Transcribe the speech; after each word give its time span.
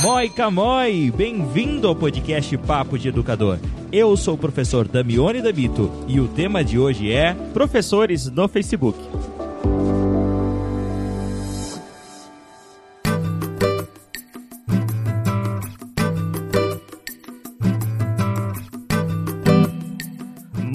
Moi 0.00 0.30
Camoi, 0.30 1.12
bem-vindo 1.14 1.86
ao 1.86 1.94
podcast 1.94 2.56
Papo 2.56 2.98
de 2.98 3.08
Educador. 3.08 3.58
Eu 3.92 4.16
sou 4.16 4.34
o 4.34 4.38
professor 4.38 4.88
Damione 4.88 5.40
Dabito 5.40 5.90
e 6.08 6.18
o 6.18 6.26
tema 6.26 6.64
de 6.64 6.76
hoje 6.76 7.12
é 7.12 7.34
Professores 7.54 8.26
no 8.28 8.48
Facebook. 8.48 8.98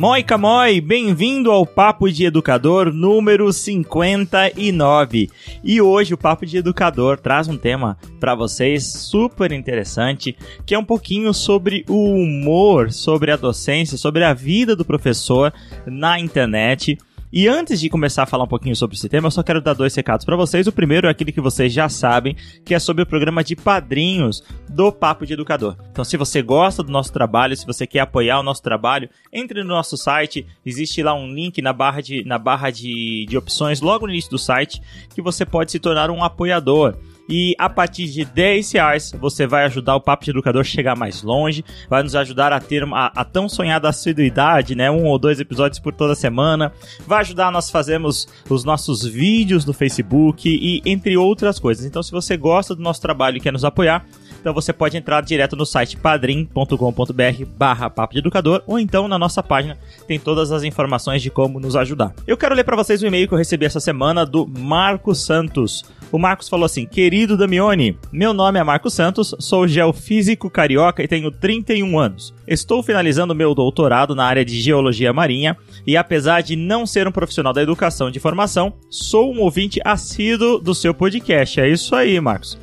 Moi 0.01 0.23
Camoi, 0.23 0.81
bem-vindo 0.81 1.51
ao 1.51 1.63
Papo 1.63 2.11
de 2.11 2.25
Educador 2.25 2.91
número 2.91 3.53
59. 3.53 5.29
E 5.63 5.79
hoje 5.79 6.15
o 6.15 6.17
Papo 6.17 6.43
de 6.43 6.57
Educador 6.57 7.19
traz 7.19 7.47
um 7.47 7.55
tema 7.55 7.95
para 8.19 8.33
vocês 8.33 8.83
super 8.83 9.51
interessante, 9.51 10.35
que 10.65 10.73
é 10.73 10.79
um 10.79 10.83
pouquinho 10.83 11.31
sobre 11.35 11.85
o 11.87 12.15
humor, 12.15 12.91
sobre 12.91 13.29
a 13.29 13.35
docência, 13.35 13.95
sobre 13.95 14.23
a 14.23 14.33
vida 14.33 14.75
do 14.75 14.83
professor 14.83 15.53
na 15.85 16.19
internet. 16.19 16.97
E 17.33 17.47
antes 17.47 17.79
de 17.79 17.89
começar 17.89 18.23
a 18.23 18.25
falar 18.25 18.43
um 18.43 18.47
pouquinho 18.47 18.75
sobre 18.75 18.97
esse 18.97 19.07
tema, 19.07 19.27
eu 19.27 19.31
só 19.31 19.41
quero 19.41 19.61
dar 19.61 19.73
dois 19.73 19.95
recados 19.95 20.25
para 20.25 20.35
vocês. 20.35 20.67
O 20.67 20.71
primeiro 20.71 21.07
é 21.07 21.09
aquele 21.09 21.31
que 21.31 21.39
vocês 21.39 21.71
já 21.71 21.87
sabem, 21.87 22.35
que 22.65 22.75
é 22.75 22.79
sobre 22.79 23.03
o 23.03 23.05
programa 23.05 23.41
de 23.41 23.55
padrinhos 23.55 24.43
do 24.67 24.91
Papo 24.91 25.25
de 25.25 25.31
Educador. 25.31 25.77
Então, 25.91 26.03
se 26.03 26.17
você 26.17 26.41
gosta 26.41 26.83
do 26.83 26.91
nosso 26.91 27.13
trabalho, 27.13 27.55
se 27.55 27.65
você 27.65 27.87
quer 27.87 28.01
apoiar 28.01 28.41
o 28.41 28.43
nosso 28.43 28.61
trabalho, 28.61 29.09
entre 29.31 29.63
no 29.63 29.69
nosso 29.69 29.95
site. 29.95 30.45
Existe 30.65 31.01
lá 31.01 31.13
um 31.13 31.33
link 31.33 31.61
na 31.61 31.71
barra 31.71 32.01
de, 32.01 32.25
na 32.25 32.37
barra 32.37 32.69
de, 32.69 33.25
de 33.29 33.37
opções, 33.37 33.79
logo 33.79 34.05
no 34.05 34.11
início 34.11 34.29
do 34.29 34.37
site, 34.37 34.81
que 35.15 35.21
você 35.21 35.45
pode 35.45 35.71
se 35.71 35.79
tornar 35.79 36.11
um 36.11 36.25
apoiador. 36.25 36.97
E 37.31 37.55
a 37.57 37.69
partir 37.69 38.07
de 38.07 38.25
10 38.25 38.73
reais 38.73 39.13
você 39.17 39.47
vai 39.47 39.63
ajudar 39.63 39.95
o 39.95 40.01
Papo 40.01 40.25
de 40.25 40.31
Educador 40.31 40.59
a 40.59 40.65
chegar 40.65 40.97
mais 40.97 41.23
longe, 41.23 41.63
vai 41.89 42.03
nos 42.03 42.13
ajudar 42.13 42.51
a 42.51 42.59
ter 42.59 42.83
a, 42.83 43.05
a 43.15 43.23
tão 43.23 43.47
sonhada 43.47 43.87
assiduidade, 43.87 44.75
né? 44.75 44.91
Um 44.91 45.05
ou 45.05 45.17
dois 45.17 45.39
episódios 45.39 45.79
por 45.79 45.93
toda 45.93 46.13
semana. 46.13 46.73
Vai 47.07 47.21
ajudar 47.21 47.49
nós 47.49 47.69
fazermos 47.69 48.27
os 48.49 48.65
nossos 48.65 49.05
vídeos 49.05 49.63
no 49.63 49.71
Facebook 49.71 50.49
e 50.49 50.81
entre 50.85 51.15
outras 51.15 51.57
coisas. 51.57 51.85
Então, 51.85 52.03
se 52.03 52.11
você 52.11 52.35
gosta 52.35 52.75
do 52.75 52.81
nosso 52.81 53.01
trabalho 53.01 53.37
e 53.37 53.39
quer 53.39 53.53
nos 53.53 53.63
apoiar, 53.63 54.05
então 54.41 54.53
você 54.53 54.73
pode 54.73 54.97
entrar 54.97 55.21
direto 55.21 55.55
no 55.55 55.65
site 55.65 55.95
padrim.com.br 55.95 57.45
barra 57.55 57.89
papo 57.89 58.13
de 58.13 58.19
educador 58.19 58.63
ou 58.67 58.79
então 58.79 59.07
na 59.07 59.17
nossa 59.17 59.41
página 59.41 59.77
tem 60.07 60.19
todas 60.19 60.51
as 60.51 60.63
informações 60.63 61.21
de 61.21 61.29
como 61.29 61.59
nos 61.59 61.75
ajudar. 61.75 62.13
Eu 62.27 62.35
quero 62.35 62.55
ler 62.55 62.63
para 62.63 62.75
vocês 62.75 63.01
o 63.01 63.07
e-mail 63.07 63.27
que 63.27 63.33
eu 63.33 63.37
recebi 63.37 63.65
essa 63.65 63.79
semana 63.79 64.25
do 64.25 64.45
Marcos 64.47 65.23
Santos. 65.23 65.83
O 66.11 66.17
Marcos 66.17 66.49
falou 66.49 66.65
assim: 66.65 66.85
Querido 66.85 67.37
Damione, 67.37 67.97
meu 68.11 68.33
nome 68.33 68.59
é 68.59 68.63
Marcos 68.63 68.93
Santos, 68.93 69.33
sou 69.39 69.67
geofísico 69.67 70.49
carioca 70.49 71.03
e 71.03 71.07
tenho 71.07 71.31
31 71.31 71.97
anos. 71.97 72.33
Estou 72.47 72.83
finalizando 72.83 73.35
meu 73.35 73.55
doutorado 73.55 74.13
na 74.15 74.25
área 74.25 74.43
de 74.43 74.59
geologia 74.59 75.13
marinha 75.13 75.55
e, 75.85 75.95
apesar 75.95 76.41
de 76.41 76.55
não 76.55 76.85
ser 76.85 77.07
um 77.07 77.11
profissional 77.11 77.53
da 77.53 77.61
educação 77.61 78.11
de 78.11 78.19
formação, 78.19 78.73
sou 78.89 79.33
um 79.33 79.39
ouvinte 79.39 79.79
assíduo 79.85 80.59
do 80.59 80.75
seu 80.75 80.93
podcast. 80.93 81.61
É 81.61 81.69
isso 81.69 81.95
aí, 81.95 82.19
Marcos. 82.19 82.57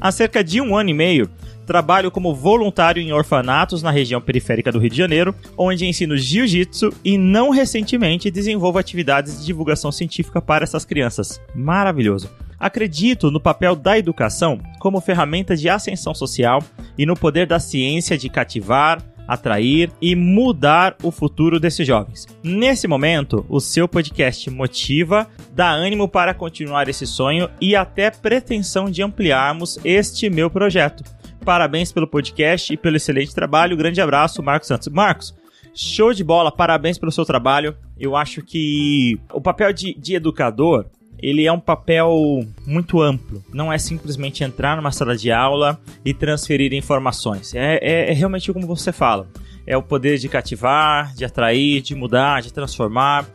Há 0.00 0.12
cerca 0.12 0.42
de 0.42 0.60
um 0.60 0.76
ano 0.76 0.90
e 0.90 0.94
meio, 0.94 1.30
trabalho 1.64 2.10
como 2.10 2.34
voluntário 2.34 3.02
em 3.02 3.12
orfanatos 3.12 3.82
na 3.82 3.90
região 3.90 4.20
periférica 4.20 4.70
do 4.70 4.78
Rio 4.78 4.90
de 4.90 4.96
Janeiro, 4.96 5.34
onde 5.56 5.86
ensino 5.86 6.16
jiu-jitsu 6.16 6.92
e 7.04 7.16
não 7.16 7.50
recentemente 7.50 8.30
desenvolvo 8.30 8.78
atividades 8.78 9.40
de 9.40 9.46
divulgação 9.46 9.90
científica 9.90 10.40
para 10.40 10.64
essas 10.64 10.84
crianças. 10.84 11.40
Maravilhoso. 11.54 12.30
Acredito 12.58 13.30
no 13.30 13.40
papel 13.40 13.74
da 13.74 13.98
educação 13.98 14.60
como 14.78 15.00
ferramenta 15.00 15.56
de 15.56 15.68
ascensão 15.68 16.14
social 16.14 16.62
e 16.96 17.04
no 17.04 17.16
poder 17.16 17.46
da 17.46 17.58
ciência 17.58 18.16
de 18.16 18.28
cativar, 18.28 19.02
atrair 19.26 19.90
e 20.00 20.14
mudar 20.14 20.96
o 21.02 21.10
futuro 21.10 21.58
desses 21.58 21.86
jovens. 21.86 22.26
Nesse 22.42 22.86
momento, 22.86 23.44
o 23.48 23.60
seu 23.60 23.88
podcast 23.88 24.50
motiva, 24.50 25.28
dá 25.52 25.70
ânimo 25.70 26.08
para 26.08 26.34
continuar 26.34 26.88
esse 26.88 27.06
sonho 27.06 27.48
e 27.60 27.74
até 27.74 28.10
pretensão 28.10 28.90
de 28.90 29.02
ampliarmos 29.02 29.78
este 29.84 30.28
meu 30.28 30.50
projeto. 30.50 31.02
Parabéns 31.44 31.92
pelo 31.92 32.06
podcast 32.06 32.72
e 32.72 32.76
pelo 32.76 32.96
excelente 32.96 33.34
trabalho. 33.34 33.76
Grande 33.76 34.00
abraço, 34.00 34.42
Marcos 34.42 34.68
Santos. 34.68 34.88
Marcos, 34.88 35.34
show 35.74 36.12
de 36.12 36.24
bola, 36.24 36.50
parabéns 36.50 36.98
pelo 36.98 37.12
seu 37.12 37.24
trabalho. 37.24 37.76
Eu 37.98 38.16
acho 38.16 38.42
que 38.42 39.18
o 39.32 39.40
papel 39.40 39.72
de, 39.72 39.94
de 39.94 40.14
educador 40.14 40.86
ele 41.24 41.46
é 41.46 41.52
um 41.52 41.58
papel 41.58 42.46
muito 42.66 43.00
amplo. 43.00 43.42
Não 43.50 43.72
é 43.72 43.78
simplesmente 43.78 44.44
entrar 44.44 44.76
numa 44.76 44.92
sala 44.92 45.16
de 45.16 45.32
aula 45.32 45.80
e 46.04 46.12
transferir 46.12 46.74
informações. 46.74 47.54
É, 47.54 47.78
é, 47.80 48.10
é 48.10 48.12
realmente 48.12 48.52
como 48.52 48.66
você 48.66 48.92
fala. 48.92 49.26
É 49.66 49.74
o 49.74 49.82
poder 49.82 50.18
de 50.18 50.28
cativar, 50.28 51.14
de 51.14 51.24
atrair, 51.24 51.80
de 51.80 51.94
mudar, 51.94 52.42
de 52.42 52.52
transformar. 52.52 53.26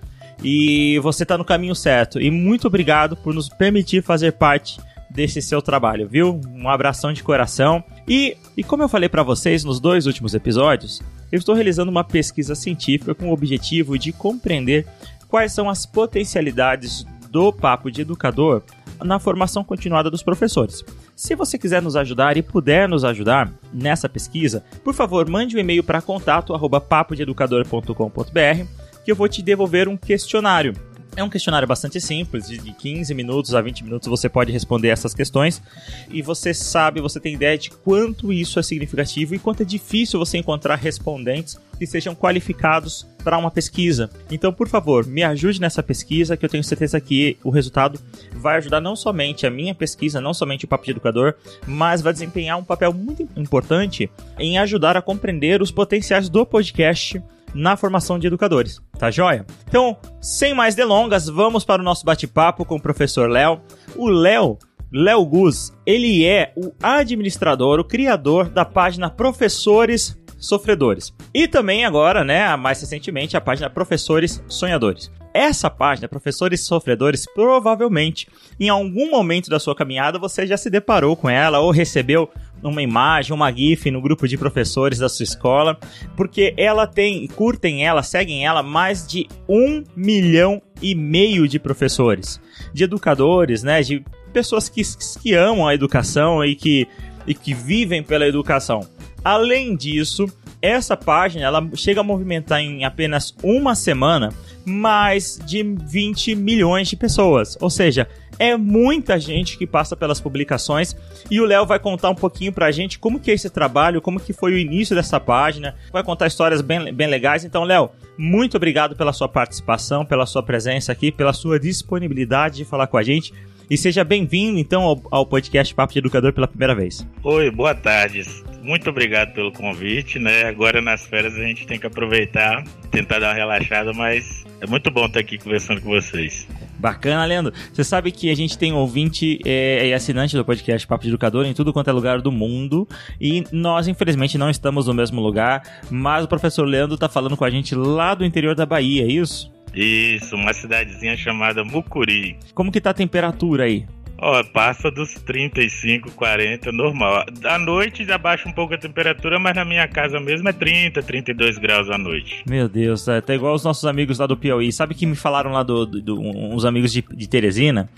E 0.44 1.00
você 1.00 1.24
está 1.24 1.36
no 1.36 1.44
caminho 1.44 1.74
certo. 1.74 2.22
E 2.22 2.30
muito 2.30 2.68
obrigado 2.68 3.18
por 3.18 3.34
nos 3.34 3.50
permitir 3.50 4.04
fazer 4.04 4.34
parte 4.34 4.80
desse 5.10 5.42
seu 5.42 5.60
trabalho, 5.60 6.08
viu? 6.08 6.40
Um 6.54 6.70
abração 6.70 7.12
de 7.12 7.24
coração. 7.24 7.84
E, 8.08 8.38
e 8.56 8.64
como 8.64 8.84
eu 8.84 8.90
falei 8.90 9.10
para 9.10 9.24
vocês 9.24 9.64
nos 9.64 9.80
dois 9.80 10.06
últimos 10.06 10.36
episódios, 10.36 11.02
eu 11.32 11.40
estou 11.40 11.56
realizando 11.56 11.90
uma 11.90 12.04
pesquisa 12.04 12.54
científica 12.54 13.16
com 13.16 13.30
o 13.30 13.34
objetivo 13.34 13.98
de 13.98 14.12
compreender 14.12 14.86
quais 15.28 15.52
são 15.52 15.68
as 15.68 15.88
potencialidades 15.88 17.04
do 17.30 17.54
Papo 17.54 17.92
de 17.92 18.02
Educador 18.02 18.64
na 19.04 19.20
formação 19.20 19.64
continuada 19.64 20.10
dos 20.10 20.24
professores. 20.24 20.84
Se 21.16 21.36
você 21.36 21.56
quiser 21.58 21.82
nos 21.82 21.96
ajudar 21.96 22.36
e 22.38 22.42
puder 22.42 22.90
nos 22.90 23.06
ajudar 23.06 23.54
nessa 23.74 24.10
pesquisa, 24.10 24.64
por 24.84 24.94
favor, 24.94 25.30
mande 25.30 25.56
um 25.56 25.60
e-mail 25.60 25.82
para 25.84 26.02
contato@papodeeducador.com.br 26.02 28.66
que 29.04 29.12
eu 29.12 29.16
vou 29.16 29.30
te 29.30 29.42
devolver 29.42 29.88
um 29.88 29.96
questionário 29.96 30.74
é 31.20 31.24
um 31.24 31.30
questionário 31.30 31.68
bastante 31.68 32.00
simples, 32.00 32.48
de 32.48 32.60
15 32.60 33.14
minutos 33.14 33.54
a 33.54 33.62
20 33.62 33.84
minutos 33.84 34.08
você 34.08 34.30
pode 34.30 34.52
responder 34.52 34.88
essas 34.88 35.14
questões 35.14 35.62
e 36.10 36.22
você 36.22 36.54
sabe, 36.54 37.02
você 37.02 37.20
tem 37.20 37.34
ideia 37.34 37.58
de 37.58 37.70
quanto 37.70 38.32
isso 38.32 38.60
é 38.60 38.64
significativo 38.64 39.36
e 39.36 39.40
quanto 39.40 39.64
é 39.64 39.66
difícil 39.66 40.20
você 40.20 40.38
encontrar 40.38 40.76
respondentes 40.76 41.58
que 41.78 41.88
sejam 41.88 42.14
qualificados 42.14 43.08
para 43.24 43.38
uma 43.38 43.50
pesquisa. 43.50 44.10
Então, 44.30 44.52
por 44.52 44.68
favor, 44.68 45.06
me 45.06 45.24
ajude 45.24 45.62
nessa 45.62 45.82
pesquisa 45.82 46.36
que 46.36 46.46
eu 46.46 46.50
tenho 46.50 46.64
certeza 46.64 47.00
que 47.00 47.38
o 47.44 47.50
resultado 47.50 48.00
vai 48.34 48.58
ajudar 48.58 48.82
não 48.82 48.96
somente 48.96 49.48
a 49.48 49.50
minha 49.50 49.74
pesquisa, 49.74 50.20
não 50.20 50.34
somente 50.34 50.66
o 50.66 50.68
Papo 50.68 50.86
de 50.86 50.92
Educador, 50.92 51.36
mas 51.66 52.02
vai 52.02 52.12
desempenhar 52.12 52.58
um 52.58 52.64
papel 52.64 52.94
muito 52.94 53.28
importante 53.36 54.10
em 54.38 54.58
ajudar 54.58 54.98
a 54.98 55.02
compreender 55.02 55.62
os 55.62 55.72
potenciais 55.72 56.28
do 56.28 56.46
podcast 56.46 57.22
na 57.54 57.76
formação 57.76 58.20
de 58.20 58.28
educadores, 58.28 58.82
tá 58.98 59.10
joia? 59.10 59.46
Então, 59.68 59.98
sem 60.22 60.54
mais 60.54 60.76
delongas, 60.76 61.28
vamos 61.28 61.64
para 61.64 61.82
o 61.82 61.86
nosso 61.86 62.06
bate-papo 62.06 62.66
com 62.66 62.76
o 62.76 62.82
professor 62.82 63.30
Léo. 63.30 63.62
O 63.96 64.10
Léo, 64.10 64.58
Léo 64.92 65.26
Guz, 65.26 65.72
ele 65.86 66.26
é 66.26 66.54
o 66.56 66.72
administrador, 66.82 67.80
o 67.80 67.84
criador 67.84 68.50
da 68.50 68.66
página 68.66 69.10
Professores 69.10 70.18
Sofredores. 70.38 71.14
E 71.34 71.48
também 71.48 71.86
agora, 71.86 72.24
né, 72.24 72.56
mais 72.56 72.80
recentemente, 72.80 73.36
a 73.36 73.42
página 73.42 73.70
Professores 73.70 74.44
Sonhadores. 74.48 75.12
Essa 75.34 75.70
página, 75.70 76.08
Professores 76.08 76.66
Sofredores, 76.66 77.26
provavelmente 77.34 78.28
em 78.60 78.70
algum 78.70 79.12
momento 79.12 79.50
da 79.50 79.60
sua 79.60 79.76
caminhada 79.76 80.18
você 80.18 80.46
já 80.48 80.58
se 80.58 80.70
deparou 80.70 81.16
com 81.16 81.30
ela 81.30 81.60
ou 81.60 81.72
recebeu 81.72 82.30
uma 82.64 82.82
imagem, 82.82 83.34
uma 83.34 83.52
GIF 83.52 83.90
no 83.92 84.02
grupo 84.02 84.28
de 84.28 84.38
professores 84.38 85.00
da 85.00 85.08
sua 85.08 85.24
escola, 85.24 85.78
porque 86.18 86.54
ela 86.58 86.86
tem, 86.86 87.28
curtem 87.28 87.86
ela, 87.86 88.04
seguem 88.04 88.46
ela 88.46 88.62
mais 88.62 89.08
de 89.08 89.28
um 89.48 89.84
milhão 89.96 90.62
e 90.82 90.94
meio 90.96 91.48
de 91.48 91.60
professores, 91.60 92.42
de 92.74 92.84
educadores, 92.84 93.64
né, 93.64 93.82
de 93.82 94.04
pessoas 94.34 94.68
que, 94.68 94.82
que 95.22 95.34
amam 95.34 95.68
a 95.68 95.74
educação 95.74 96.44
e 96.44 96.56
que, 96.56 96.88
e 97.26 97.34
que 97.34 97.54
vivem 97.54 98.04
pela 98.04 98.28
educação. 98.28 98.86
Além 99.24 99.76
disso, 99.76 100.28
Essa 100.62 100.98
página, 100.98 101.46
ela 101.46 101.70
chega 101.76 102.02
a 102.02 102.04
movimentar 102.04 102.60
em 102.60 102.84
apenas 102.84 103.34
uma 103.42 103.76
semana 103.76 104.34
mais 104.66 105.40
de 105.46 105.64
20 105.64 106.36
milhões 106.36 106.90
de 106.90 106.98
pessoas. 106.98 107.58
Ou 107.62 107.70
seja, 107.70 108.08
é 108.38 108.58
muita 108.58 109.18
gente 109.20 109.58
que 109.58 109.66
passa 109.66 109.96
pelas 109.96 110.20
publicações 110.20 110.96
e 111.32 111.40
o 111.40 111.46
Léo 111.46 111.66
vai 111.66 111.80
contar 111.80 112.10
um 112.10 112.16
pouquinho 112.16 112.52
pra 112.52 112.72
gente 112.72 113.00
como 113.00 113.20
que 113.20 113.32
é 113.32 113.34
esse 113.34 113.50
trabalho, 113.50 114.02
como 114.02 114.20
que 114.20 114.34
foi 114.34 114.54
o 114.54 114.58
início 114.58 114.96
dessa 114.96 115.20
página, 115.20 115.76
vai 115.92 116.04
contar 116.04 116.28
histórias 116.28 116.62
bem, 116.62 116.94
bem 116.94 117.08
legais. 117.08 117.46
Então, 117.46 117.64
Léo, 117.64 117.90
muito 118.18 118.58
obrigado 118.58 118.98
pela 118.98 119.14
sua 119.14 119.30
participação, 119.30 120.06
pela 120.06 120.26
sua 120.26 120.44
presença 120.44 120.92
aqui, 120.92 121.10
pela 121.10 121.32
sua 121.32 121.58
disponibilidade 121.58 122.58
de 122.58 122.66
falar 122.66 122.88
com 122.88 122.98
a 122.98 123.04
gente. 123.04 123.34
E 123.70 123.78
seja 123.78 124.04
bem-vindo, 124.04 124.58
então, 124.58 124.82
ao, 124.82 125.02
ao, 125.12 125.26
podcast 125.26 125.74
Papo 125.76 125.94
de 125.94 126.00
Educador 126.00 126.34
pela 126.34 126.48
primeira 126.48 126.74
vez. 126.74 127.06
Oi, 127.24 127.52
boa 127.52 127.76
tarde. 127.76 128.24
Muito 128.70 128.88
obrigado 128.88 129.34
pelo 129.34 129.52
convite, 129.52 130.20
né? 130.20 130.44
Agora 130.44 130.80
nas 130.80 131.04
férias 131.04 131.34
a 131.34 131.42
gente 131.42 131.66
tem 131.66 131.80
que 131.80 131.88
aproveitar, 131.88 132.64
tentar 132.92 133.18
dar 133.18 133.30
uma 133.30 133.34
relaxada, 133.34 133.92
mas 133.94 134.46
é 134.62 134.68
muito 134.68 134.92
bom 134.92 135.08
estar 135.08 135.22
aqui 135.22 135.40
conversando 135.40 135.82
com 135.82 135.90
vocês. 135.90 136.48
Bacana, 136.78 137.26
Leandro. 137.26 137.52
Você 137.74 137.84
sabe 137.84 138.12
que 138.12 138.30
a 138.30 138.36
gente 138.36 138.60
tem 138.60 138.72
ouvinte 138.72 139.40
é, 139.44 139.88
e 139.88 139.92
assinante 139.92 140.38
do 140.38 140.46
podcast 140.46 140.86
Papo 140.86 141.02
de 141.02 141.10
Educador 141.10 141.48
em 141.48 141.54
tudo 141.56 141.74
quanto 141.74 141.90
é 141.90 141.94
lugar 141.94 142.22
do 142.22 142.32
mundo. 142.32 142.88
E 143.20 143.44
nós, 143.52 143.88
infelizmente, 143.88 144.38
não 144.38 144.52
estamos 144.52 144.86
no 144.86 144.94
mesmo 144.94 145.20
lugar. 145.20 145.64
Mas 145.90 146.26
o 146.26 146.28
professor 146.28 146.64
Leandro 146.64 146.94
está 146.94 147.10
falando 147.10 147.36
com 147.36 147.46
a 147.46 147.50
gente 147.50 147.74
lá 147.74 148.14
do 148.14 148.24
interior 148.24 148.54
da 148.54 148.68
Bahia, 148.68 149.02
é 149.04 149.08
isso? 149.08 149.52
Isso, 149.74 150.36
uma 150.36 150.54
cidadezinha 150.54 151.18
chamada 151.18 151.64
Mucuri. 151.64 152.38
Como 152.54 152.72
que 152.72 152.80
tá 152.80 152.92
a 152.92 152.94
temperatura 152.94 153.64
aí? 153.64 153.86
Ó, 154.22 154.44
passa 154.44 154.92
dos 154.92 155.14
35, 155.14 156.12
40, 156.12 156.72
normal. 156.72 157.26
À 157.44 157.58
noite 157.58 158.06
já 158.06 158.18
baixa 158.18 158.48
um 158.48 158.52
pouco 158.52 158.74
a 158.74 158.78
temperatura, 158.78 159.40
mas 159.40 159.56
na 159.56 159.64
minha 159.64 159.88
casa 159.88 160.20
mesmo 160.20 160.50
é 160.50 160.54
30, 160.54 161.02
32 161.02 161.58
graus 161.58 161.90
à 161.90 161.98
noite. 161.98 162.44
Meu 162.48 162.68
Deus, 162.68 163.08
é, 163.08 163.22
tá 163.22 163.34
igual 163.34 163.54
os 163.54 163.64
nossos 163.64 163.86
amigos 163.86 164.20
lá 164.20 164.28
do 164.28 164.38
Piauí. 164.38 164.72
Sabe 164.72 164.94
que 164.94 165.06
me 165.06 165.16
falaram 165.16 165.52
lá 165.52 165.64
do, 165.64 165.86
do, 165.86 166.02
do 166.02 166.20
uns 166.20 166.66
amigos 166.66 166.92
de, 166.92 167.02
de 167.02 167.28
Teresina? 167.30 167.90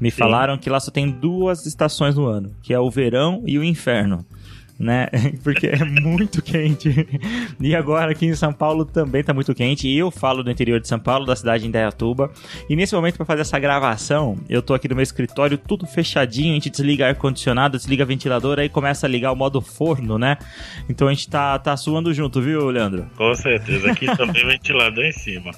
Me 0.00 0.10
Sim. 0.10 0.18
falaram 0.18 0.58
que 0.58 0.68
lá 0.68 0.80
só 0.80 0.90
tem 0.90 1.08
duas 1.08 1.66
estações 1.66 2.16
no 2.16 2.26
ano, 2.26 2.52
que 2.62 2.74
é 2.74 2.80
o 2.80 2.90
verão 2.90 3.42
e 3.46 3.58
o 3.58 3.64
inferno 3.64 4.24
né? 4.78 5.08
Porque 5.42 5.66
é 5.66 5.84
muito 5.84 6.40
quente. 6.40 7.06
E 7.60 7.74
agora 7.74 8.12
aqui 8.12 8.26
em 8.26 8.34
São 8.34 8.52
Paulo 8.52 8.84
também 8.84 9.24
tá 9.24 9.34
muito 9.34 9.54
quente. 9.54 9.88
E 9.88 9.98
eu 9.98 10.10
falo 10.10 10.42
do 10.42 10.50
interior 10.50 10.80
de 10.80 10.86
São 10.86 10.98
Paulo, 10.98 11.26
da 11.26 11.34
cidade 11.34 11.62
de 11.62 11.68
Indaiatuba. 11.68 12.30
E 12.68 12.76
nesse 12.76 12.94
momento, 12.94 13.16
para 13.16 13.26
fazer 13.26 13.42
essa 13.42 13.58
gravação, 13.58 14.36
eu 14.48 14.62
tô 14.62 14.74
aqui 14.74 14.88
no 14.88 14.94
meu 14.94 15.02
escritório, 15.02 15.58
tudo 15.58 15.86
fechadinho. 15.86 16.52
A 16.52 16.54
gente 16.54 16.70
desliga 16.70 17.08
ar-condicionado, 17.08 17.76
desliga 17.76 18.04
ventilador, 18.04 18.58
aí 18.58 18.68
começa 18.68 19.06
a 19.06 19.08
ligar 19.10 19.32
o 19.32 19.36
modo 19.36 19.60
forno, 19.60 20.18
né? 20.18 20.36
Então 20.88 21.08
a 21.08 21.12
gente 21.12 21.28
tá, 21.28 21.58
tá 21.58 21.76
suando 21.76 22.12
junto, 22.14 22.40
viu, 22.40 22.70
Leandro? 22.70 23.06
Com 23.16 23.34
certeza. 23.34 23.90
Aqui 23.90 24.06
também 24.16 24.46
ventilador 24.46 25.04
em 25.04 25.12
cima. 25.12 25.50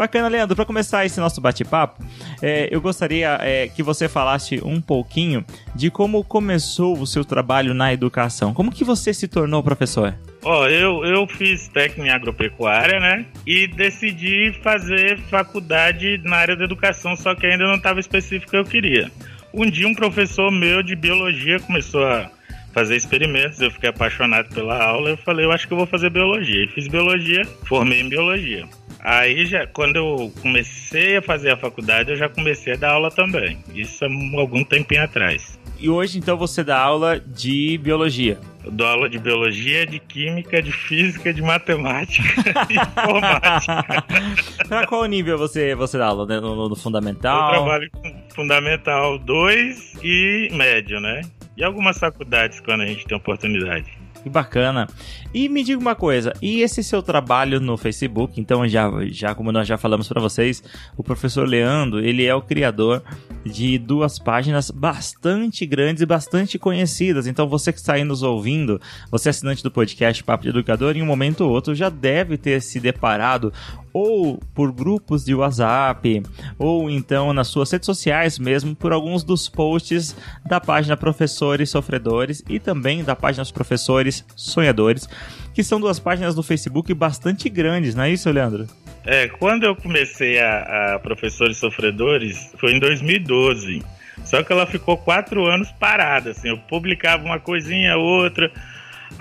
Bacana, 0.00 0.28
Leandro. 0.28 0.56
Para 0.56 0.64
começar 0.64 1.04
esse 1.04 1.20
nosso 1.20 1.42
bate-papo, 1.42 2.02
é, 2.40 2.70
eu 2.70 2.80
gostaria 2.80 3.36
é, 3.42 3.68
que 3.68 3.82
você 3.82 4.08
falasse 4.08 4.58
um 4.64 4.80
pouquinho 4.80 5.44
de 5.74 5.90
como 5.90 6.24
começou 6.24 6.98
o 6.98 7.06
seu 7.06 7.22
trabalho 7.22 7.74
na 7.74 7.92
educação. 7.92 8.54
Como 8.54 8.72
que 8.72 8.82
você 8.82 9.12
se 9.12 9.28
tornou 9.28 9.62
professor? 9.62 10.14
Ó, 10.42 10.62
oh, 10.62 10.66
eu, 10.66 11.04
eu 11.04 11.26
fiz 11.26 11.68
técnico 11.68 12.06
em 12.06 12.08
agropecuária, 12.08 12.98
né? 12.98 13.26
E 13.46 13.66
decidi 13.66 14.58
fazer 14.62 15.18
faculdade 15.28 16.18
na 16.24 16.36
área 16.36 16.56
da 16.56 16.64
educação, 16.64 17.14
só 17.14 17.34
que 17.34 17.46
ainda 17.46 17.66
não 17.66 17.74
estava 17.74 18.00
específico 18.00 18.52
que 18.52 18.56
eu 18.56 18.64
queria. 18.64 19.12
Um 19.52 19.68
dia 19.68 19.86
um 19.86 19.94
professor 19.94 20.50
meu 20.50 20.82
de 20.82 20.96
biologia 20.96 21.60
começou 21.60 22.06
a 22.06 22.30
fazer 22.72 22.96
experimentos, 22.96 23.60
eu 23.60 23.70
fiquei 23.70 23.90
apaixonado 23.90 24.48
pela 24.54 24.82
aula, 24.82 25.10
eu 25.10 25.16
falei, 25.18 25.44
eu 25.44 25.52
acho 25.52 25.68
que 25.68 25.74
eu 25.74 25.78
vou 25.78 25.86
fazer 25.86 26.08
biologia. 26.08 26.64
E 26.64 26.68
fiz 26.68 26.88
biologia, 26.88 27.44
formei 27.66 28.00
em 28.00 28.08
biologia. 28.08 28.66
Aí 29.02 29.46
já, 29.46 29.66
quando 29.66 29.96
eu 29.96 30.32
comecei 30.42 31.16
a 31.16 31.22
fazer 31.22 31.50
a 31.50 31.56
faculdade, 31.56 32.10
eu 32.10 32.16
já 32.16 32.28
comecei 32.28 32.74
a 32.74 32.76
dar 32.76 32.92
aula 32.92 33.10
também. 33.10 33.58
Isso 33.74 34.04
há 34.04 34.08
algum 34.38 34.62
tempinho 34.62 35.02
atrás. 35.02 35.58
E 35.78 35.88
hoje, 35.88 36.18
então, 36.18 36.36
você 36.36 36.62
dá 36.62 36.78
aula 36.78 37.18
de 37.18 37.78
biologia? 37.78 38.38
Eu 38.62 38.70
dou 38.70 38.86
aula 38.86 39.08
de 39.08 39.18
biologia, 39.18 39.86
de 39.86 39.98
química, 39.98 40.62
de 40.62 40.70
física, 40.70 41.32
de 41.32 41.40
matemática 41.40 42.22
e 42.68 42.74
informática. 42.74 44.04
pra 44.68 44.86
qual 44.86 45.06
nível 45.06 45.38
você, 45.38 45.74
você 45.74 45.96
dá 45.96 46.08
aula? 46.08 46.26
Né? 46.26 46.38
No, 46.38 46.68
no 46.68 46.76
fundamental? 46.76 47.54
Eu 47.54 47.60
trabalho 47.60 47.90
com 47.90 48.22
fundamental 48.34 49.18
2 49.18 50.00
e 50.02 50.50
médio, 50.52 51.00
né? 51.00 51.22
E 51.56 51.64
algumas 51.64 51.98
faculdades 51.98 52.60
quando 52.60 52.82
a 52.82 52.86
gente 52.86 53.06
tem 53.06 53.16
oportunidade. 53.16 53.86
Que 54.22 54.28
bacana. 54.28 54.86
E 55.32 55.48
me 55.48 55.64
diga 55.64 55.80
uma 55.80 55.94
coisa, 55.94 56.32
e 56.42 56.60
esse 56.60 56.82
seu 56.82 57.02
trabalho 57.02 57.60
no 57.60 57.76
Facebook? 57.76 58.40
Então, 58.40 58.66
já, 58.68 58.90
já 59.06 59.34
como 59.34 59.52
nós 59.52 59.66
já 59.66 59.78
falamos 59.78 60.08
para 60.08 60.20
vocês, 60.20 60.62
o 60.96 61.02
professor 61.02 61.48
Leandro, 61.48 62.04
ele 62.04 62.26
é 62.26 62.34
o 62.34 62.42
criador 62.42 63.02
de 63.44 63.78
duas 63.78 64.18
páginas 64.18 64.70
bastante 64.70 65.64
grandes 65.64 66.02
e 66.02 66.06
bastante 66.06 66.58
conhecidas. 66.58 67.26
Então, 67.26 67.48
você 67.48 67.72
que 67.72 67.78
está 67.78 67.94
aí 67.94 68.04
nos 68.04 68.22
ouvindo, 68.22 68.80
você 69.10 69.28
é 69.28 69.30
assinante 69.30 69.62
do 69.62 69.70
podcast 69.70 70.22
Papo 70.22 70.42
de 70.42 70.50
Educador, 70.50 70.96
em 70.96 71.02
um 71.02 71.06
momento 71.06 71.42
ou 71.42 71.50
outro 71.50 71.74
já 71.74 71.88
deve 71.88 72.36
ter 72.36 72.60
se 72.60 72.80
deparado 72.80 73.52
ou 73.92 74.38
por 74.54 74.72
grupos 74.72 75.24
de 75.24 75.34
WhatsApp, 75.34 76.22
ou 76.58 76.88
então 76.90 77.32
nas 77.32 77.48
suas 77.48 77.70
redes 77.70 77.86
sociais 77.86 78.38
mesmo, 78.38 78.74
por 78.74 78.92
alguns 78.92 79.24
dos 79.24 79.48
posts 79.48 80.16
da 80.46 80.60
página 80.60 80.96
Professores 80.96 81.70
Sofredores 81.70 82.42
e 82.48 82.58
também 82.58 83.02
da 83.02 83.16
página 83.16 83.42
dos 83.42 83.52
Professores 83.52 84.24
Sonhadores 84.36 85.08
que 85.54 85.64
são 85.64 85.80
duas 85.80 85.98
páginas 85.98 86.34
do 86.34 86.42
Facebook 86.42 86.92
bastante 86.94 87.48
grandes, 87.48 87.94
não 87.94 88.04
é 88.04 88.10
isso, 88.10 88.30
Leandro? 88.30 88.66
É, 89.04 89.28
quando 89.28 89.64
eu 89.64 89.74
comecei 89.74 90.38
a, 90.38 90.94
a 90.94 90.98
Professores 90.98 91.56
Sofredores, 91.56 92.52
foi 92.58 92.72
em 92.72 92.78
2012. 92.78 93.82
Só 94.24 94.42
que 94.42 94.52
ela 94.52 94.66
ficou 94.66 94.98
quatro 94.98 95.46
anos 95.46 95.70
parada, 95.72 96.30
assim, 96.30 96.48
eu 96.48 96.58
publicava 96.58 97.24
uma 97.24 97.40
coisinha, 97.40 97.96
outra, 97.96 98.52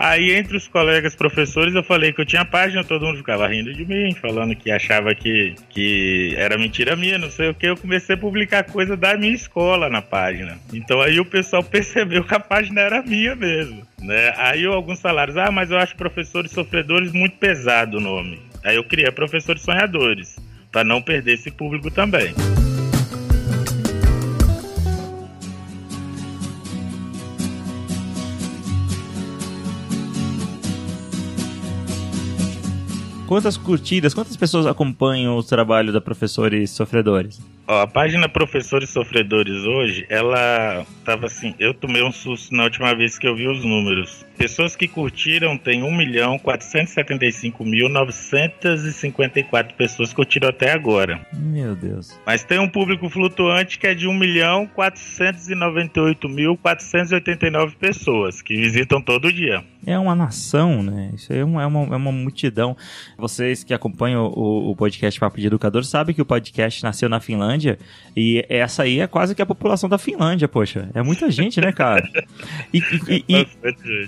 Aí, 0.01 0.31
entre 0.31 0.56
os 0.56 0.66
colegas 0.66 1.13
professores, 1.13 1.75
eu 1.75 1.84
falei 1.84 2.13
que 2.13 2.22
eu 2.22 2.25
tinha 2.25 2.46
página, 2.46 2.86
todo 2.86 3.06
mundo 3.06 3.18
ficava 3.18 3.46
rindo 3.46 3.74
de 3.74 3.86
mim, 3.86 4.16
falando 4.16 4.56
que 4.56 4.72
achava 4.72 5.13
que, 5.13 5.56
que 5.69 6.34
era 6.38 6.57
mentira 6.57 6.96
minha, 6.96 7.18
não 7.18 7.30
sei 7.30 7.50
o 7.50 7.54
que. 7.54 7.68
Eu 7.68 7.75
comecei 7.75 8.16
a 8.16 8.18
publicar 8.18 8.63
coisa 8.63 8.96
da 8.96 9.18
minha 9.18 9.34
escola 9.34 9.90
na 9.90 10.01
página. 10.01 10.57
Então, 10.72 11.01
aí 11.01 11.19
o 11.19 11.25
pessoal 11.25 11.62
percebeu 11.69 12.24
que 12.24 12.34
a 12.34 12.40
página 12.40 12.80
era 12.80 13.01
minha 13.01 13.36
mesmo. 13.36 13.86
Né? 14.01 14.34
Aí, 14.38 14.66
alguns 14.66 15.00
salários, 15.00 15.36
ah, 15.36 15.51
mas 15.51 15.69
eu 15.69 15.78
acho 15.78 15.98
professores 15.98 16.51
sofredores 16.51 17.12
muito 17.12 17.36
pesado 17.36 17.98
o 17.98 18.01
nome. 18.01 18.40
Aí, 18.63 18.78
eu 18.78 18.86
criei 18.86 19.12
professores 19.12 19.63
sonhadores, 19.63 20.38
para 20.72 20.86
não 20.86 21.01
perder 21.01 21.34
esse 21.34 21.51
público 21.51 21.92
também. 21.92 22.34
Quantas 33.30 33.58
curtidas, 33.58 34.12
quantas 34.12 34.36
pessoas 34.36 34.65
acompanham 34.65 35.38
o 35.38 35.44
trabalho 35.44 35.94
da 35.94 36.01
Professores 36.01 36.72
Sofredores? 36.72 37.39
Ó, 37.68 37.84
a 37.84 37.86
página 37.86 38.27
Professores 38.27 38.89
Sofredores 38.89 39.63
hoje, 39.65 40.03
ela 40.10 40.84
tava 41.06 41.27
assim, 41.27 41.53
eu 41.60 41.72
tomei 41.72 42.01
um 42.01 42.12
susto 42.12 42.56
na 42.56 42.63
última 42.63 42.96
vez 42.96 43.20
que 43.20 43.27
eu 43.27 43.36
vi 43.36 43.48
os 43.48 43.63
números. 43.63 44.25
Pessoas 44.36 44.75
que 44.75 44.88
curtiram 44.88 45.56
tem 45.56 45.84
1 45.84 45.96
milhão 45.96 46.39
475 46.39 47.63
mil 47.63 47.88
954 47.88 49.75
pessoas 49.75 50.10
que 50.10 50.15
curtiram 50.15 50.50
até 50.50 50.72
agora. 50.72 51.24
Meu 51.32 51.75
Deus. 51.75 52.20
Mas 52.25 52.44
tem 52.44 52.58
um 52.58 52.68
público 52.68 53.08
flutuante 53.10 53.77
que 53.77 53.86
é 53.86 53.94
de 53.94 54.08
1 54.08 54.13
milhão 54.15 54.65
498 54.65 56.27
mil 56.27 56.58
489 56.58 57.75
pessoas 57.75 58.42
que 58.42 58.56
visitam 58.56 59.00
todo 59.00 59.32
dia. 59.32 59.63
É 59.91 60.00
uma 60.00 60.15
nação, 60.15 60.84
né? 60.84 61.12
Isso 61.13 61.34
aí 61.34 61.39
é 61.39 61.46
uma, 61.46 61.63
é 61.63 61.65
uma, 61.65 61.96
é 61.96 61.98
uma 61.98 62.12
multidão. 62.12 62.75
Vocês 63.17 63.63
que 63.63 63.74
acompanham 63.74 64.27
o, 64.27 64.72
o 64.72 64.75
podcast 64.75 65.19
Papo 65.19 65.39
de 65.39 65.48
Educador 65.48 65.84
sabem 65.84 66.13
que 66.13 66.22
o 66.22 66.25
podcast 66.25 66.84
nasceu 66.84 67.10
na 67.10 67.19
Finlândia 67.19 67.39
Finlândia. 67.39 67.79
E 68.15 68.46
essa 68.50 68.84
aí 68.84 69.00
é 69.00 69.08
quase 69.08 69.34
que 69.34 69.41
a 69.41 69.46
população 69.46 69.89
da 69.89 69.98
Finlândia, 69.98 70.48
poxa. 70.48 70.89
É 70.93 71.01
muita 71.01 71.31
gente, 71.31 71.62
né, 71.62 71.72
cara? 71.72 72.08
E, 72.74 72.79
e, 73.08 73.25
e, 73.27 73.48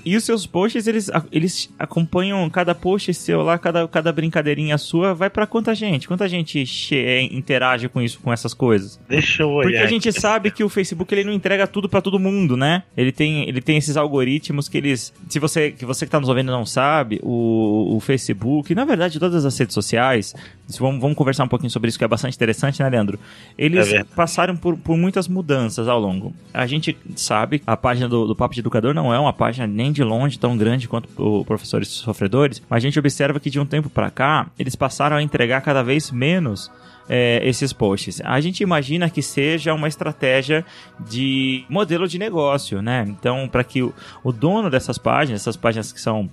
e, 0.05 0.15
os 0.17 0.23
seus 0.23 0.45
posts, 0.45 0.85
eles, 0.85 1.09
eles 1.31 1.73
acompanham 1.79 2.47
cada 2.49 2.75
post 2.75 3.13
seu 3.13 3.41
lá, 3.41 3.57
cada, 3.57 3.87
cada 3.87 4.11
brincadeirinha 4.11 4.77
sua, 4.77 5.13
vai 5.13 5.29
para 5.29 5.47
quanta 5.47 5.73
gente? 5.73 6.07
Quanta 6.07 6.27
gente 6.27 6.63
é, 6.91 7.21
interage 7.23 7.87
com 7.89 8.01
isso, 8.01 8.19
com 8.19 8.31
essas 8.31 8.53
coisas? 8.53 8.99
Deixa 9.07 9.43
eu 9.43 9.49
olhar. 9.49 9.69
Porque 9.69 9.77
a 9.77 9.87
gente 9.87 10.11
sabe 10.11 10.51
que 10.51 10.63
o 10.63 10.69
Facebook 10.69 11.13
ele 11.13 11.23
não 11.23 11.33
entrega 11.33 11.65
tudo 11.65 11.87
para 11.87 12.01
todo 12.01 12.19
mundo, 12.19 12.57
né? 12.57 12.83
Ele 12.95 13.11
tem, 13.11 13.47
ele 13.47 13.61
tem 13.61 13.77
esses 13.77 13.97
algoritmos 13.97 14.67
que 14.67 14.77
eles. 14.77 15.13
Se 15.29 15.39
você 15.39 15.70
que 15.71 15.85
você 15.85 16.05
que 16.05 16.11
tá 16.11 16.19
nos 16.19 16.29
ouvindo 16.29 16.51
não 16.51 16.65
sabe, 16.65 17.19
o, 17.23 17.95
o 17.95 17.99
Facebook, 17.99 18.73
na 18.75 18.85
verdade, 18.85 19.19
todas 19.19 19.45
as 19.45 19.57
redes 19.57 19.73
sociais, 19.73 20.33
vamos, 20.79 21.01
vamos 21.01 21.17
conversar 21.17 21.43
um 21.43 21.47
pouquinho 21.47 21.69
sobre 21.69 21.89
isso, 21.89 21.97
que 21.97 22.03
é 22.03 22.07
bastante 22.07 22.35
interessante, 22.35 22.81
né, 22.81 22.89
Leandro? 22.89 23.19
Eles 23.57 23.91
é 23.91 24.03
passaram 24.03 24.55
por, 24.55 24.77
por 24.77 24.97
muitas 24.97 25.27
mudanças 25.27 25.87
ao 25.87 25.99
longo. 25.99 26.33
A 26.53 26.65
gente 26.67 26.97
sabe, 27.15 27.61
a 27.65 27.75
página 27.75 28.07
do, 28.07 28.27
do 28.27 28.35
Papo 28.35 28.53
de 28.53 28.59
Educador 28.59 28.93
não 28.93 29.13
é 29.13 29.19
uma 29.19 29.33
página 29.33 29.67
nem 29.67 29.91
de 29.91 30.03
longe 30.03 30.37
tão 30.37 30.57
grande 30.57 30.87
quanto 30.87 31.09
o 31.17 31.45
Professores 31.45 31.87
Sofredores, 31.87 32.61
mas 32.69 32.77
a 32.77 32.81
gente 32.81 32.99
observa 32.99 33.39
que 33.39 33.49
de 33.49 33.59
um 33.59 33.65
tempo 33.65 33.89
para 33.89 34.09
cá, 34.09 34.47
eles 34.57 34.75
passaram 34.75 35.17
a 35.17 35.23
entregar 35.23 35.61
cada 35.61 35.81
vez 35.81 36.11
menos 36.11 36.71
é, 37.13 37.41
esses 37.43 37.73
posts. 37.73 38.21
A 38.23 38.39
gente 38.39 38.63
imagina 38.63 39.09
que 39.09 39.21
seja 39.21 39.73
uma 39.73 39.89
estratégia 39.89 40.65
de 40.97 41.65
modelo 41.67 42.07
de 42.07 42.17
negócio, 42.17 42.81
né? 42.81 43.05
Então, 43.05 43.49
para 43.49 43.65
que 43.65 43.83
o, 43.83 43.93
o 44.23 44.31
dono 44.31 44.69
dessas 44.69 44.97
páginas, 44.97 45.41
essas 45.41 45.57
páginas 45.57 45.91
que 45.91 45.99
são 45.99 46.29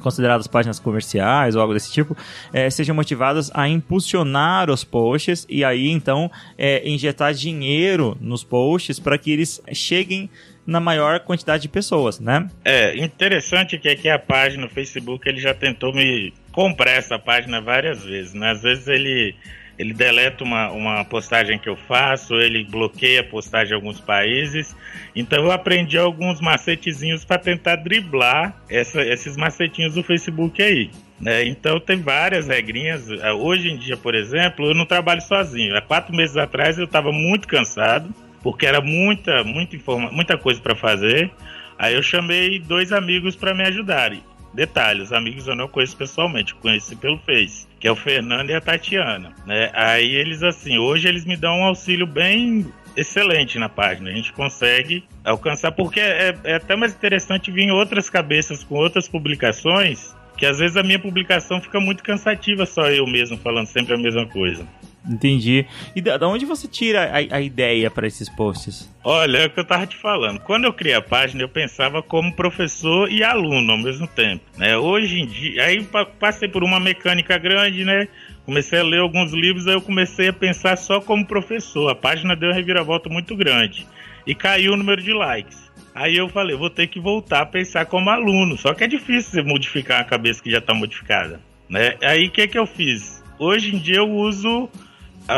consideradas 0.00 0.46
páginas 0.46 0.78
comerciais 0.78 1.54
ou 1.54 1.60
algo 1.60 1.74
desse 1.74 1.92
tipo, 1.92 2.16
é, 2.54 2.70
sejam 2.70 2.94
motivadas 2.94 3.50
a 3.52 3.68
impulsionar 3.68 4.70
os 4.70 4.84
posts 4.84 5.44
e 5.48 5.64
aí 5.64 5.90
então 5.90 6.30
é, 6.56 6.88
injetar 6.88 7.34
dinheiro 7.34 8.16
nos 8.20 8.44
posts 8.44 8.98
para 9.00 9.18
que 9.18 9.32
eles 9.32 9.60
cheguem 9.72 10.30
na 10.64 10.78
maior 10.78 11.20
quantidade 11.20 11.62
de 11.62 11.68
pessoas, 11.68 12.20
né? 12.20 12.48
É 12.64 12.96
interessante 12.96 13.76
que 13.76 13.88
aqui 13.88 14.08
a 14.08 14.18
página 14.18 14.62
no 14.62 14.70
Facebook 14.70 15.28
ele 15.28 15.40
já 15.40 15.52
tentou 15.52 15.92
me 15.92 16.32
comprar 16.52 16.92
essa 16.92 17.18
página 17.18 17.60
várias 17.60 18.04
vezes, 18.04 18.34
né? 18.34 18.52
Às 18.52 18.62
vezes 18.62 18.86
ele 18.86 19.34
ele 19.78 19.94
deleta 19.94 20.42
uma, 20.42 20.70
uma 20.70 21.04
postagem 21.04 21.58
que 21.58 21.68
eu 21.68 21.76
faço, 21.76 22.34
ele 22.34 22.64
bloqueia 22.64 23.20
a 23.20 23.24
postagem 23.24 23.72
em 23.72 23.76
alguns 23.76 24.00
países. 24.00 24.74
Então 25.14 25.44
eu 25.44 25.52
aprendi 25.52 25.96
alguns 25.96 26.40
macetezinhos 26.40 27.24
para 27.24 27.38
tentar 27.38 27.76
driblar 27.76 28.56
essa, 28.68 29.00
esses 29.02 29.36
macetinhos 29.36 29.94
do 29.94 30.02
Facebook 30.02 30.60
aí. 30.60 30.90
Né? 31.20 31.44
Então 31.46 31.78
tem 31.78 32.00
várias 32.00 32.48
regrinhas. 32.48 33.08
Hoje 33.40 33.70
em 33.70 33.76
dia, 33.76 33.96
por 33.96 34.16
exemplo, 34.16 34.66
eu 34.66 34.74
não 34.74 34.84
trabalho 34.84 35.22
sozinho. 35.22 35.76
Há 35.76 35.80
quatro 35.80 36.14
meses 36.14 36.36
atrás 36.36 36.76
eu 36.76 36.84
estava 36.84 37.12
muito 37.12 37.46
cansado, 37.46 38.12
porque 38.42 38.66
era 38.66 38.80
muita, 38.80 39.44
muita, 39.44 39.76
informa 39.76 40.10
muita 40.10 40.36
coisa 40.36 40.60
para 40.60 40.74
fazer. 40.74 41.30
Aí 41.78 41.94
eu 41.94 42.02
chamei 42.02 42.58
dois 42.58 42.92
amigos 42.92 43.36
para 43.36 43.54
me 43.54 43.62
ajudarem. 43.62 44.22
Detalhe, 44.52 45.02
os 45.02 45.12
amigos 45.12 45.46
eu 45.46 45.54
não 45.54 45.68
conheço 45.68 45.96
pessoalmente, 45.96 46.54
conheci 46.54 46.96
pelo 46.96 47.18
Face, 47.18 47.66
que 47.78 47.86
é 47.86 47.92
o 47.92 47.96
Fernando 47.96 48.50
e 48.50 48.54
a 48.54 48.60
Tatiana, 48.60 49.32
né? 49.46 49.70
Aí 49.74 50.14
eles 50.14 50.42
assim, 50.42 50.78
hoje 50.78 51.06
eles 51.06 51.24
me 51.24 51.36
dão 51.36 51.58
um 51.58 51.64
auxílio 51.64 52.06
bem 52.06 52.66
excelente 52.96 53.58
na 53.58 53.68
página. 53.68 54.10
A 54.10 54.12
gente 54.12 54.32
consegue 54.32 55.04
alcançar, 55.24 55.72
porque 55.72 56.00
é, 56.00 56.36
é 56.44 56.54
até 56.54 56.74
mais 56.74 56.92
interessante 56.92 57.50
vir 57.50 57.70
outras 57.70 58.10
cabeças 58.10 58.64
com 58.64 58.74
outras 58.74 59.08
publicações, 59.08 60.14
que 60.36 60.46
às 60.46 60.58
vezes 60.58 60.76
a 60.76 60.82
minha 60.82 60.98
publicação 60.98 61.60
fica 61.60 61.78
muito 61.78 62.02
cansativa, 62.02 62.66
só 62.66 62.90
eu 62.90 63.06
mesmo 63.06 63.36
falando 63.38 63.66
sempre 63.66 63.94
a 63.94 63.98
mesma 63.98 64.26
coisa. 64.26 64.66
Entendi. 65.08 65.66
E 65.96 66.00
da, 66.00 66.18
onde 66.28 66.44
você 66.44 66.68
tira 66.68 67.04
a, 67.04 67.36
a 67.36 67.40
ideia 67.40 67.90
para 67.90 68.06
esses 68.06 68.28
posts? 68.28 68.92
Olha, 69.02 69.38
é 69.38 69.46
o 69.46 69.50
que 69.50 69.58
eu 69.58 69.64
tava 69.64 69.86
te 69.86 69.96
falando. 69.96 70.40
Quando 70.40 70.64
eu 70.64 70.72
criei 70.72 70.94
a 70.94 71.00
página, 71.00 71.42
eu 71.42 71.48
pensava 71.48 72.02
como 72.02 72.34
professor 72.34 73.10
e 73.10 73.24
aluno 73.24 73.72
ao 73.72 73.78
mesmo 73.78 74.06
tempo. 74.06 74.44
Né? 74.56 74.76
Hoje 74.76 75.20
em 75.20 75.26
dia, 75.26 75.64
aí 75.64 75.86
passei 76.18 76.48
por 76.48 76.62
uma 76.62 76.78
mecânica 76.78 77.38
grande, 77.38 77.84
né? 77.84 78.08
Comecei 78.44 78.78
a 78.78 78.82
ler 78.82 79.00
alguns 79.00 79.32
livros, 79.32 79.66
aí 79.66 79.74
eu 79.74 79.80
comecei 79.80 80.28
a 80.28 80.32
pensar 80.32 80.76
só 80.76 81.00
como 81.00 81.26
professor. 81.26 81.90
A 81.90 81.94
página 81.94 82.36
deu 82.36 82.50
uma 82.50 82.54
reviravolta 82.54 83.08
muito 83.08 83.36
grande. 83.36 83.86
E 84.26 84.34
caiu 84.34 84.72
o 84.72 84.76
número 84.76 85.02
de 85.02 85.12
likes. 85.12 85.68
Aí 85.94 86.16
eu 86.16 86.28
falei, 86.28 86.54
vou 86.54 86.70
ter 86.70 86.86
que 86.86 87.00
voltar 87.00 87.40
a 87.40 87.46
pensar 87.46 87.86
como 87.86 88.10
aluno. 88.10 88.56
Só 88.56 88.72
que 88.74 88.84
é 88.84 88.86
difícil 88.86 89.32
você 89.32 89.42
modificar 89.42 90.00
a 90.00 90.04
cabeça 90.04 90.42
que 90.42 90.50
já 90.50 90.58
está 90.58 90.72
modificada. 90.72 91.40
Né? 91.68 91.96
Aí 92.02 92.26
o 92.26 92.30
que, 92.30 92.46
que 92.46 92.58
eu 92.58 92.66
fiz? 92.66 93.22
Hoje 93.38 93.74
em 93.74 93.78
dia 93.78 93.96
eu 93.96 94.10
uso 94.10 94.68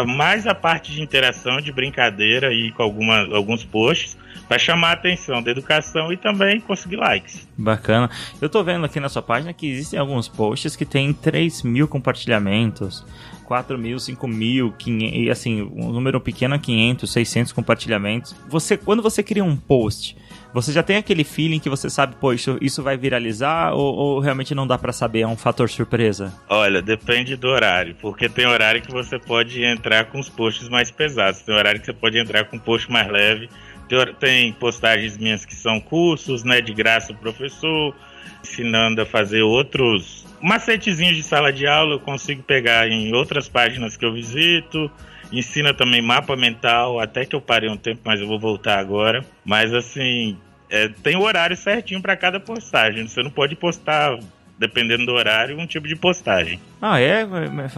mais 0.06 0.46
a 0.46 0.54
parte 0.54 0.92
de 0.92 1.02
interação, 1.02 1.60
de 1.60 1.72
brincadeira 1.72 2.52
e 2.52 2.70
com 2.72 2.82
alguma, 2.82 3.20
alguns 3.34 3.64
posts 3.64 4.16
para 4.48 4.58
chamar 4.58 4.88
a 4.88 4.92
atenção 4.92 5.40
da 5.42 5.50
educação 5.50 6.12
e 6.12 6.16
também 6.16 6.60
conseguir 6.60 6.96
likes. 6.96 7.46
Bacana. 7.56 8.10
Eu 8.40 8.48
tô 8.48 8.64
vendo 8.64 8.84
aqui 8.84 8.98
na 8.98 9.08
sua 9.08 9.22
página 9.22 9.52
que 9.52 9.68
existem 9.68 9.98
alguns 9.98 10.26
posts 10.26 10.74
que 10.74 10.84
tem 10.84 11.12
3 11.12 11.62
mil 11.62 11.86
compartilhamentos, 11.86 13.04
4 13.50 13.76
mil, 13.76 13.98
5 13.98 14.28
mil, 14.28 14.70
500, 14.78 15.18
e 15.18 15.28
assim, 15.28 15.62
um 15.74 15.90
número 15.90 16.20
pequeno 16.20 16.54
é 16.54 16.58
500, 16.60 17.10
600 17.10 17.52
compartilhamentos. 17.52 18.32
Você, 18.48 18.76
quando 18.76 19.02
você 19.02 19.24
cria 19.24 19.42
um 19.42 19.56
post, 19.56 20.16
você 20.54 20.72
já 20.72 20.84
tem 20.84 20.98
aquele 20.98 21.24
feeling 21.24 21.58
que 21.58 21.68
você 21.68 21.90
sabe, 21.90 22.14
pô, 22.20 22.32
isso, 22.32 22.56
isso 22.60 22.80
vai 22.80 22.96
viralizar 22.96 23.72
ou, 23.72 23.92
ou 23.92 24.20
realmente 24.20 24.54
não 24.54 24.68
dá 24.68 24.78
para 24.78 24.92
saber? 24.92 25.22
É 25.22 25.26
um 25.26 25.36
fator 25.36 25.68
surpresa? 25.68 26.32
Olha, 26.48 26.80
depende 26.80 27.34
do 27.34 27.48
horário, 27.48 27.96
porque 28.00 28.28
tem 28.28 28.46
horário 28.46 28.80
que 28.82 28.92
você 28.92 29.18
pode 29.18 29.64
entrar 29.64 30.04
com 30.04 30.20
os 30.20 30.28
posts 30.28 30.68
mais 30.68 30.92
pesados, 30.92 31.42
tem 31.42 31.52
horário 31.52 31.80
que 31.80 31.86
você 31.86 31.92
pode 31.92 32.16
entrar 32.20 32.44
com 32.44 32.54
um 32.54 32.60
post 32.60 32.88
mais 32.88 33.10
leve. 33.10 33.50
Tem, 33.88 34.14
tem 34.20 34.52
postagens 34.52 35.18
minhas 35.18 35.44
que 35.44 35.56
são 35.56 35.80
cursos, 35.80 36.44
né, 36.44 36.60
de 36.60 36.72
graça 36.72 37.12
o 37.12 37.16
professor, 37.16 37.92
ensinando 38.44 39.02
a 39.02 39.06
fazer 39.06 39.42
outros 39.42 40.29
macetezinhos 40.42 41.16
de 41.16 41.22
sala 41.22 41.52
de 41.52 41.66
aula, 41.66 41.94
eu 41.94 42.00
consigo 42.00 42.42
pegar 42.42 42.88
em 42.88 43.14
outras 43.14 43.48
páginas 43.48 43.96
que 43.96 44.04
eu 44.04 44.12
visito 44.12 44.90
ensina 45.32 45.72
também 45.72 46.02
mapa 46.02 46.36
mental, 46.36 47.00
até 47.00 47.24
que 47.24 47.34
eu 47.34 47.40
parei 47.40 47.70
um 47.70 47.76
tempo, 47.76 48.00
mas 48.04 48.20
eu 48.20 48.26
vou 48.26 48.38
voltar 48.38 48.78
agora. 48.78 49.24
Mas 49.44 49.72
assim, 49.72 50.36
é, 50.68 50.88
tem 50.88 51.16
o 51.16 51.22
horário 51.22 51.56
certinho 51.56 52.00
para 52.02 52.16
cada 52.16 52.40
postagem. 52.40 53.06
Você 53.06 53.22
não 53.22 53.30
pode 53.30 53.54
postar, 53.54 54.18
dependendo 54.58 55.06
do 55.06 55.12
horário, 55.12 55.58
um 55.58 55.66
tipo 55.66 55.86
de 55.86 55.96
postagem. 55.96 56.60
Ah, 56.80 57.00
é? 57.00 57.26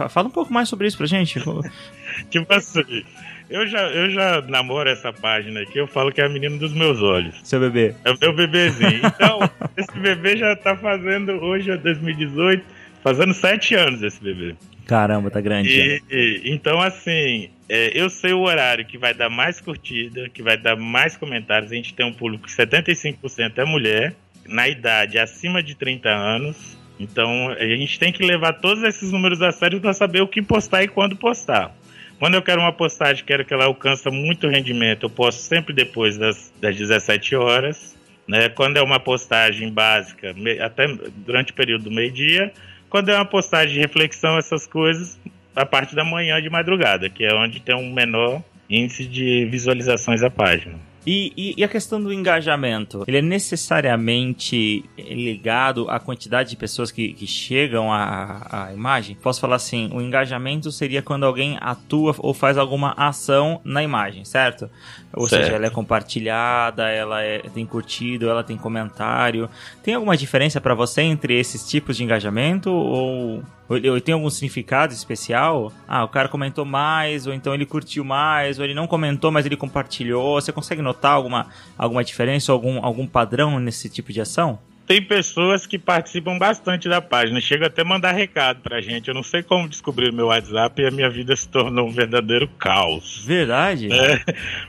Fala 0.09 0.27
um 0.27 0.31
pouco 0.31 0.51
mais 0.51 0.67
sobre 0.69 0.87
isso 0.87 0.97
pra 0.97 1.05
gente. 1.05 1.39
tipo 2.29 2.53
assim. 2.53 3.05
Eu 3.49 3.67
já, 3.67 3.81
eu 3.89 4.09
já 4.09 4.41
namoro 4.41 4.89
essa 4.89 5.11
página 5.11 5.61
aqui, 5.61 5.77
eu 5.77 5.87
falo 5.87 6.11
que 6.11 6.21
é 6.21 6.25
a 6.25 6.29
menina 6.29 6.57
dos 6.57 6.73
meus 6.73 7.01
olhos. 7.01 7.35
Seu 7.43 7.59
bebê. 7.59 7.93
É 8.03 8.11
o 8.11 8.17
meu 8.19 8.33
bebezinho. 8.33 9.01
Então, 9.03 9.39
esse 9.77 9.99
bebê 9.99 10.37
já 10.37 10.55
tá 10.55 10.75
fazendo, 10.75 11.33
hoje 11.43 11.71
é 11.71 11.77
2018, 11.77 12.63
fazendo 13.03 13.33
sete 13.33 13.75
anos 13.75 14.01
esse 14.01 14.21
bebê. 14.23 14.55
Caramba, 14.85 15.31
tá 15.31 15.39
grande. 15.39 15.69
E, 15.69 16.01
e, 16.11 16.41
então, 16.51 16.81
assim, 16.81 17.49
é, 17.69 17.91
eu 17.93 18.09
sei 18.09 18.33
o 18.33 18.41
horário 18.41 18.85
que 18.85 18.97
vai 18.97 19.13
dar 19.13 19.29
mais 19.29 19.61
curtida, 19.61 20.29
que 20.29 20.43
vai 20.43 20.57
dar 20.57 20.75
mais 20.75 21.15
comentários. 21.15 21.71
A 21.71 21.75
gente 21.75 21.93
tem 21.93 22.05
um 22.05 22.13
público 22.13 22.45
que 22.45 22.51
75% 22.51 23.53
é 23.57 23.65
mulher, 23.65 24.15
na 24.47 24.67
idade 24.67 25.17
acima 25.17 25.63
de 25.63 25.75
30 25.75 26.09
anos. 26.09 26.77
Então, 26.99 27.49
a 27.49 27.65
gente 27.65 27.97
tem 27.97 28.11
que 28.11 28.23
levar 28.23 28.53
todos 28.53 28.83
esses 28.83 29.11
números 29.11 29.41
a 29.41 29.51
sério 29.51 29.79
para 29.79 29.93
saber 29.93 30.21
o 30.21 30.27
que 30.27 30.41
postar 30.41 30.83
e 30.83 30.87
quando 30.87 31.15
postar. 31.15 31.75
Quando 32.23 32.35
eu 32.35 32.41
quero 32.41 32.61
uma 32.61 32.71
postagem, 32.71 33.25
quero 33.25 33.43
que 33.43 33.53
ela 33.53 33.65
alcance 33.65 34.09
muito 34.09 34.47
rendimento, 34.47 35.03
eu 35.03 35.09
posto 35.09 35.39
sempre 35.41 35.73
depois 35.73 36.17
das, 36.17 36.53
das 36.61 36.73
17 36.73 37.35
horas. 37.35 37.97
Né? 38.25 38.47
Quando 38.47 38.77
é 38.77 38.81
uma 38.81 38.97
postagem 38.97 39.69
básica, 39.69 40.33
até 40.61 40.87
durante 41.17 41.51
o 41.51 41.53
período 41.53 41.83
do 41.83 41.91
meio-dia 41.91 42.53
quando 42.89 43.09
é 43.09 43.15
uma 43.15 43.25
postagem 43.25 43.73
de 43.73 43.81
reflexão, 43.81 44.37
essas 44.37 44.65
coisas, 44.65 45.19
a 45.53 45.65
parte 45.65 45.93
da 45.93 46.05
manhã 46.05 46.41
de 46.41 46.49
madrugada, 46.49 47.09
que 47.09 47.25
é 47.25 47.33
onde 47.35 47.59
tem 47.59 47.75
um 47.75 47.91
menor 47.91 48.41
índice 48.69 49.05
de 49.05 49.43
visualizações 49.43 50.21
da 50.21 50.29
página. 50.29 50.75
E, 51.05 51.33
e, 51.35 51.53
e, 51.57 51.63
a 51.63 51.67
questão 51.67 52.01
do 52.01 52.13
engajamento? 52.13 53.03
Ele 53.07 53.17
é 53.17 53.21
necessariamente 53.21 54.85
ligado 54.97 55.89
à 55.89 55.99
quantidade 55.99 56.51
de 56.51 56.55
pessoas 56.55 56.91
que, 56.91 57.13
que 57.13 57.27
chegam 57.27 57.91
à, 57.91 58.67
à 58.67 58.73
imagem? 58.73 59.17
Posso 59.21 59.41
falar 59.41 59.57
assim: 59.57 59.89
o 59.93 60.01
engajamento 60.01 60.71
seria 60.71 61.01
quando 61.01 61.25
alguém 61.25 61.57
atua 61.59 62.15
ou 62.19 62.33
faz 62.33 62.57
alguma 62.57 62.93
ação 62.95 63.59
na 63.65 63.83
imagem, 63.83 64.23
certo? 64.23 64.69
Ou 65.13 65.27
certo. 65.27 65.43
seja, 65.43 65.55
ela 65.57 65.65
é 65.65 65.69
compartilhada, 65.69 66.89
ela 66.89 67.21
é, 67.21 67.39
tem 67.53 67.65
curtido, 67.65 68.29
ela 68.29 68.43
tem 68.43 68.57
comentário. 68.57 69.49
Tem 69.83 69.93
alguma 69.93 70.15
diferença 70.15 70.61
para 70.61 70.73
você 70.73 71.01
entre 71.01 71.37
esses 71.37 71.67
tipos 71.67 71.97
de 71.97 72.03
engajamento? 72.03 72.71
Ou, 72.71 73.43
ou 73.73 74.01
tem 74.01 74.13
algum 74.13 74.29
significado 74.29 74.93
especial? 74.93 75.71
Ah, 75.87 76.03
o 76.03 76.07
cara 76.07 76.27
comentou 76.27 76.65
mais, 76.65 77.27
ou 77.27 77.33
então 77.33 77.53
ele 77.53 77.65
curtiu 77.65 78.03
mais, 78.03 78.59
ou 78.59 78.65
ele 78.65 78.73
não 78.73 78.87
comentou, 78.87 79.31
mas 79.31 79.45
ele 79.45 79.55
compartilhou. 79.57 80.41
Você 80.41 80.51
consegue 80.51 80.81
notar 80.81 81.11
alguma, 81.11 81.47
alguma 81.77 82.03
diferença, 82.03 82.51
algum, 82.51 82.83
algum 82.83 83.07
padrão 83.07 83.59
nesse 83.59 83.89
tipo 83.89 84.11
de 84.11 84.21
ação? 84.21 84.59
Tem 84.93 85.01
pessoas 85.01 85.65
que 85.65 85.79
participam 85.79 86.37
bastante 86.37 86.87
da 86.87 87.01
página, 87.01 87.41
chega 87.41 87.65
até 87.65 87.83
mandar 87.83 88.11
recado 88.11 88.61
pra 88.61 88.79
gente. 88.79 89.07
Eu 89.07 89.15
não 89.15 89.23
sei 89.23 89.41
como 89.41 89.67
descobrir 89.67 90.11
o 90.11 90.13
meu 90.13 90.27
WhatsApp 90.27 90.79
e 90.79 90.85
a 90.85 90.91
minha 90.91 91.09
vida 91.09 91.35
se 91.35 91.49
tornou 91.49 91.87
um 91.87 91.91
verdadeiro 91.91 92.47
caos. 92.59 93.25
Verdade? 93.25 93.91
É, 93.91 94.23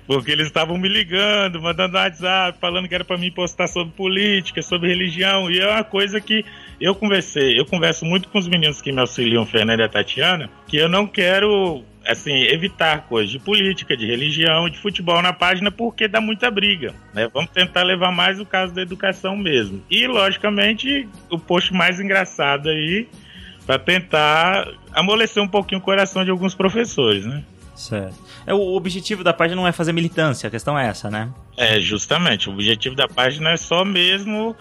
porque 0.07 0.31
eles 0.31 0.47
estavam 0.47 0.79
me 0.79 0.89
ligando, 0.89 1.61
mandando 1.61 1.99
WhatsApp, 1.99 2.59
falando 2.59 2.89
que 2.89 2.95
era 2.95 3.05
para 3.05 3.19
mim 3.19 3.31
postar 3.31 3.69
sobre 3.69 3.93
política, 3.93 4.63
sobre 4.63 4.89
religião, 4.89 5.51
e 5.51 5.61
é 5.61 5.69
uma 5.69 5.85
coisa 5.85 6.19
que 6.23 6.43
eu 6.81 6.95
conversei, 6.95 7.61
eu 7.61 7.67
converso 7.67 8.07
muito 8.07 8.29
com 8.29 8.39
os 8.39 8.49
meninos 8.49 8.81
que 8.81 8.93
me 8.93 9.01
auxiliam, 9.01 9.45
Fernando 9.45 9.81
e 9.81 9.83
a 9.83 9.89
Tatiana, 9.91 10.49
que 10.67 10.79
eu 10.79 10.89
não 10.89 11.07
quero 11.07 11.85
assim, 12.07 12.43
evitar 12.45 13.03
coisas 13.03 13.31
de 13.31 13.39
política, 13.39 13.97
de 13.97 14.07
religião, 14.07 14.69
de 14.69 14.79
futebol 14.79 15.21
na 15.23 15.33
página, 15.33 15.71
porque 15.71 16.07
dá 16.07 16.21
muita 16.21 16.51
briga. 16.51 16.95
Né? 17.13 17.29
Vamos 17.33 17.51
tentar 17.51 17.83
levar 17.83 18.13
mais 18.13 18.39
o 18.41 18.47
caso 18.47 18.75
da 18.75 18.83
educação 18.83 19.37
mesmo. 19.37 19.83
E, 19.91 20.07
logicamente, 20.07 21.09
o 21.31 21.39
post 21.39 21.73
mais 21.73 22.01
engraçado 22.01 22.69
aí 22.69 23.09
para 23.67 23.79
tentar 23.79 24.69
amolecer 24.93 25.43
um 25.43 25.49
pouquinho 25.49 25.81
o 25.81 25.85
coração 25.85 26.25
de 26.25 26.31
alguns 26.31 26.55
professores, 26.55 27.25
né? 27.25 27.43
Certo. 27.75 28.15
É, 28.47 28.55
o 28.55 28.77
objetivo 28.77 29.25
da 29.25 29.33
página 29.33 29.61
não 29.61 29.67
é 29.67 29.73
fazer 29.73 29.93
militância, 29.93 30.47
a 30.47 30.51
questão 30.51 30.79
é 30.79 30.87
essa, 30.87 31.11
né? 31.11 31.31
É, 31.57 31.81
justamente. 31.81 32.49
O 32.49 32.53
objetivo 32.53 32.95
da 32.95 33.09
página 33.09 33.51
é 33.51 33.57
só 33.57 33.85
mesmo 33.85 34.55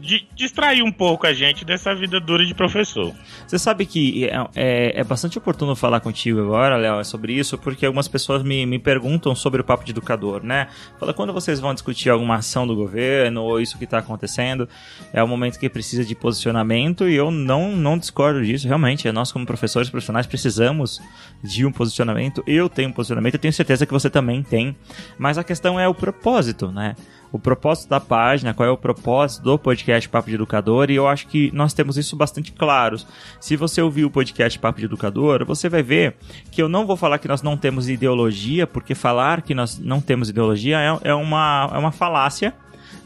de 0.00 0.26
distrair 0.34 0.82
um 0.82 0.90
pouco 0.90 1.26
a 1.26 1.32
gente 1.32 1.64
dessa 1.64 1.94
vida 1.94 2.18
dura 2.18 2.44
de 2.44 2.54
professor. 2.54 3.14
Você 3.46 3.58
sabe 3.58 3.84
que 3.84 4.24
é, 4.24 4.34
é, 4.54 5.00
é 5.00 5.04
bastante 5.04 5.38
oportuno 5.38 5.76
falar 5.76 6.00
contigo 6.00 6.40
agora, 6.40 6.76
Léo, 6.76 7.04
sobre 7.04 7.34
isso, 7.34 7.58
porque 7.58 7.84
algumas 7.84 8.08
pessoas 8.08 8.42
me, 8.42 8.64
me 8.64 8.78
perguntam 8.78 9.34
sobre 9.34 9.60
o 9.60 9.64
papo 9.64 9.84
de 9.84 9.92
educador, 9.92 10.42
né? 10.42 10.68
Fala, 10.98 11.12
quando 11.12 11.32
vocês 11.32 11.60
vão 11.60 11.74
discutir 11.74 12.08
alguma 12.08 12.36
ação 12.36 12.66
do 12.66 12.74
governo 12.74 13.42
ou 13.42 13.60
isso 13.60 13.76
que 13.76 13.84
está 13.84 13.98
acontecendo, 13.98 14.68
é 15.12 15.22
o 15.22 15.28
momento 15.28 15.58
que 15.58 15.68
precisa 15.68 16.04
de 16.04 16.14
posicionamento 16.14 17.08
e 17.08 17.14
eu 17.14 17.30
não, 17.30 17.72
não 17.76 17.98
discordo 17.98 18.42
disso, 18.42 18.66
realmente. 18.66 19.10
Nós, 19.12 19.30
como 19.30 19.44
professores 19.44 19.90
profissionais, 19.90 20.26
precisamos 20.26 21.00
de 21.42 21.66
um 21.66 21.72
posicionamento. 21.72 22.42
Eu 22.46 22.68
tenho 22.68 22.88
um 22.88 22.92
posicionamento, 22.92 23.34
eu 23.34 23.40
tenho 23.40 23.52
certeza 23.52 23.84
que 23.84 23.92
você 23.92 24.08
também 24.08 24.42
tem. 24.42 24.74
Mas 25.18 25.36
a 25.36 25.44
questão 25.44 25.78
é 25.78 25.86
o 25.86 25.94
propósito, 25.94 26.70
né? 26.70 26.94
O 27.32 27.38
propósito 27.38 27.88
da 27.88 28.00
página, 28.00 28.52
qual 28.52 28.68
é 28.68 28.72
o 28.72 28.76
propósito 28.76 29.42
do 29.42 29.58
podcast 29.58 30.08
Papo 30.08 30.28
de 30.28 30.34
Educador, 30.34 30.90
e 30.90 30.96
eu 30.96 31.06
acho 31.06 31.26
que 31.28 31.50
nós 31.54 31.72
temos 31.72 31.96
isso 31.96 32.16
bastante 32.16 32.52
claros. 32.52 33.06
Se 33.40 33.56
você 33.56 33.80
ouvir 33.80 34.04
o 34.04 34.10
podcast 34.10 34.58
Papo 34.58 34.78
de 34.78 34.86
Educador, 34.86 35.44
você 35.44 35.68
vai 35.68 35.82
ver 35.82 36.16
que 36.50 36.62
eu 36.62 36.68
não 36.68 36.86
vou 36.86 36.96
falar 36.96 37.18
que 37.18 37.28
nós 37.28 37.42
não 37.42 37.56
temos 37.56 37.88
ideologia, 37.88 38.66
porque 38.66 38.94
falar 38.94 39.42
que 39.42 39.54
nós 39.54 39.78
não 39.78 40.00
temos 40.00 40.28
ideologia 40.28 40.78
é, 40.78 41.10
é 41.10 41.14
uma, 41.14 41.70
é 41.72 41.78
uma 41.78 41.92
falácia 41.92 42.54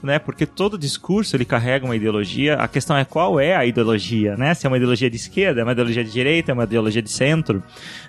né? 0.05 0.19
Porque 0.19 0.47
todo 0.47 0.79
discurso 0.79 1.35
ele 1.35 1.45
carrega 1.45 1.85
uma 1.85 1.97
ideologia. 1.97 2.55
A 2.57 2.69
questão 2.69 2.97
é 2.97 3.05
qual 3.05 3.41
é 3.41 3.57
a 3.57 3.65
ideologia, 3.65 4.37
né? 4.37 4.55
Se 4.55 4.67
é 4.67 4.69
uma 4.69 4.77
ideologia 4.77 5.09
de 5.11 5.17
esquerda, 5.17 5.61
é 5.61 5.65
uma 5.65 5.73
ideologia 5.73 6.05
de 6.05 6.13
direita, 6.13 6.53
é 6.53 6.55
uma 6.55 6.65
ideologia 6.65 7.03
de 7.03 7.11
centro, 7.11 7.63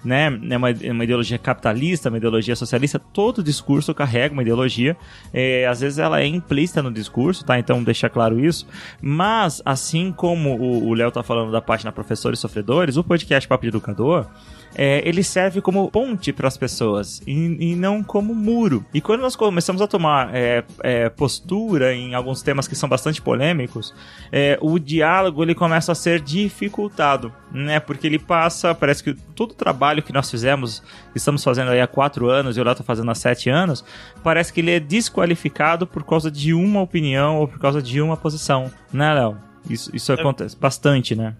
né? 0.03 0.39
É 0.49 0.57
uma, 0.57 0.69
é 0.69 0.91
uma 0.91 1.03
ideologia 1.03 1.37
capitalista, 1.37 2.09
uma 2.09 2.17
ideologia 2.17 2.55
socialista. 2.55 2.99
Todo 2.99 3.41
discurso 3.41 3.93
carrega 3.93 4.33
uma 4.33 4.41
ideologia. 4.41 4.97
É, 5.33 5.65
às 5.65 5.79
vezes 5.79 5.97
ela 5.97 6.21
é 6.21 6.27
implícita 6.27 6.83
no 6.83 6.91
discurso, 6.91 7.45
tá? 7.45 7.57
Então 7.57 7.83
deixa 7.83 8.09
claro 8.09 8.39
isso. 8.39 8.67
Mas 9.01 9.61
assim 9.65 10.11
como 10.11 10.55
o 10.59 10.93
Léo 10.93 11.11
tá 11.11 11.23
falando 11.23 11.51
da 11.51 11.61
página 11.61 11.91
Professores 11.91 12.39
Sofredores, 12.39 12.97
o 12.97 13.03
podcast 13.03 13.47
Papo 13.47 13.63
de 13.63 13.69
Educador 13.69 14.27
é, 14.75 15.01
ele 15.07 15.23
serve 15.23 15.61
como 15.61 15.89
ponte 15.89 16.33
para 16.33 16.47
as 16.47 16.57
pessoas 16.57 17.21
e, 17.25 17.71
e, 17.71 17.75
não 17.75 18.03
como 18.03 18.35
muro. 18.35 18.85
E 18.93 19.01
quando 19.01 19.21
nós 19.21 19.35
começamos 19.35 19.81
a 19.81 19.87
tomar 19.87 20.35
é, 20.35 20.63
é, 20.83 21.09
postura 21.09 21.93
em 21.93 22.13
alguns 22.13 22.41
temas 22.41 22.67
que 22.67 22.75
são 22.75 22.87
bastante 22.87 23.21
polêmicos, 23.21 23.93
é, 24.31 24.57
o 24.61 24.77
diálogo 24.77 25.41
ele 25.41 25.55
começa 25.55 25.91
a 25.91 25.95
ser 25.95 26.19
dificultado, 26.19 27.33
né? 27.51 27.79
Porque 27.79 28.05
ele 28.05 28.19
passa, 28.19 28.75
parece 28.75 29.03
que 29.03 29.13
todo 29.13 29.51
o 29.51 29.55
trabalho 29.55 30.03
que 30.03 30.13
nós 30.13 30.29
fizemos, 30.29 30.83
estamos 31.15 31.43
fazendo 31.43 31.71
aí 31.71 31.79
há 31.79 31.87
quatro 31.87 32.29
anos 32.29 32.57
e 32.57 32.61
o 32.61 32.63
Léo 32.63 32.73
está 32.73 32.83
fazendo 32.83 33.09
há 33.09 33.15
sete 33.15 33.49
anos, 33.49 33.83
parece 34.23 34.51
que 34.51 34.59
ele 34.59 34.71
é 34.71 34.79
desqualificado 34.79 35.87
por 35.87 36.03
causa 36.03 36.29
de 36.29 36.53
uma 36.53 36.81
opinião 36.81 37.37
ou 37.37 37.47
por 37.47 37.59
causa 37.59 37.81
de 37.81 38.01
uma 38.01 38.17
posição, 38.17 38.71
né, 38.91 39.13
Léo? 39.13 39.37
Isso, 39.69 39.95
isso 39.95 40.11
é 40.11 40.15
acontece 40.15 40.55
bastante, 40.57 41.15
né? 41.15 41.35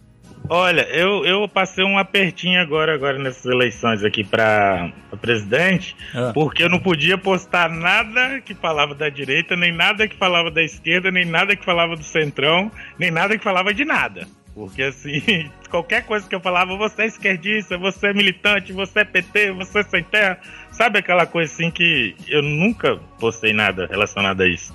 Olha, 0.50 0.82
eu, 0.90 1.26
eu 1.26 1.48
passei 1.48 1.84
um 1.84 1.98
apertinho 1.98 2.60
agora, 2.62 2.94
agora 2.94 3.18
nessas 3.18 3.46
eleições 3.46 4.04
aqui 4.04 4.24
para 4.24 4.92
presidente, 5.22 5.96
ah. 6.14 6.32
porque 6.34 6.64
eu 6.64 6.70
não 6.70 6.80
podia 6.80 7.18
postar 7.18 7.70
nada 7.70 8.42
que 8.42 8.54
falava 8.54 8.94
da 8.94 9.10
direita, 9.10 9.56
nem 9.56 9.72
nada 9.72 10.08
que 10.08 10.16
falava 10.16 10.52
da 10.52 10.62
esquerda, 10.62 11.10
nem 11.10 11.26
nada 11.26 11.56
que 11.56 11.66
falava 11.66 11.96
do 11.96 12.04
centrão, 12.04 12.72
nem 13.00 13.10
nada 13.10 13.38
que 13.38 13.44
falava 13.44 13.74
de 13.74 13.86
nada. 13.86 14.28
Porque 14.54 14.84
assim, 14.84 15.50
qualquer 15.70 16.06
coisa 16.06 16.28
que 16.28 16.36
eu 16.36 16.40
falava, 16.40 16.78
você 16.78 17.04
é 17.04 17.06
esquerdista, 17.08 17.78
você 17.78 18.08
é 18.08 18.14
militante, 18.14 18.72
você 18.72 19.00
é 19.00 19.04
PT, 19.04 19.52
você 19.52 19.80
é 19.80 19.84
sem 19.84 20.04
terra. 20.04 20.40
Sabe 20.72 21.00
aquela 21.00 21.26
coisa 21.26 21.52
assim 21.52 21.72
que 21.72 22.16
eu 22.28 22.42
nunca 22.42 22.98
postei 23.20 23.54
nada 23.54 23.88
relacionado 23.88 24.42
a 24.42 24.48
isso. 24.48 24.74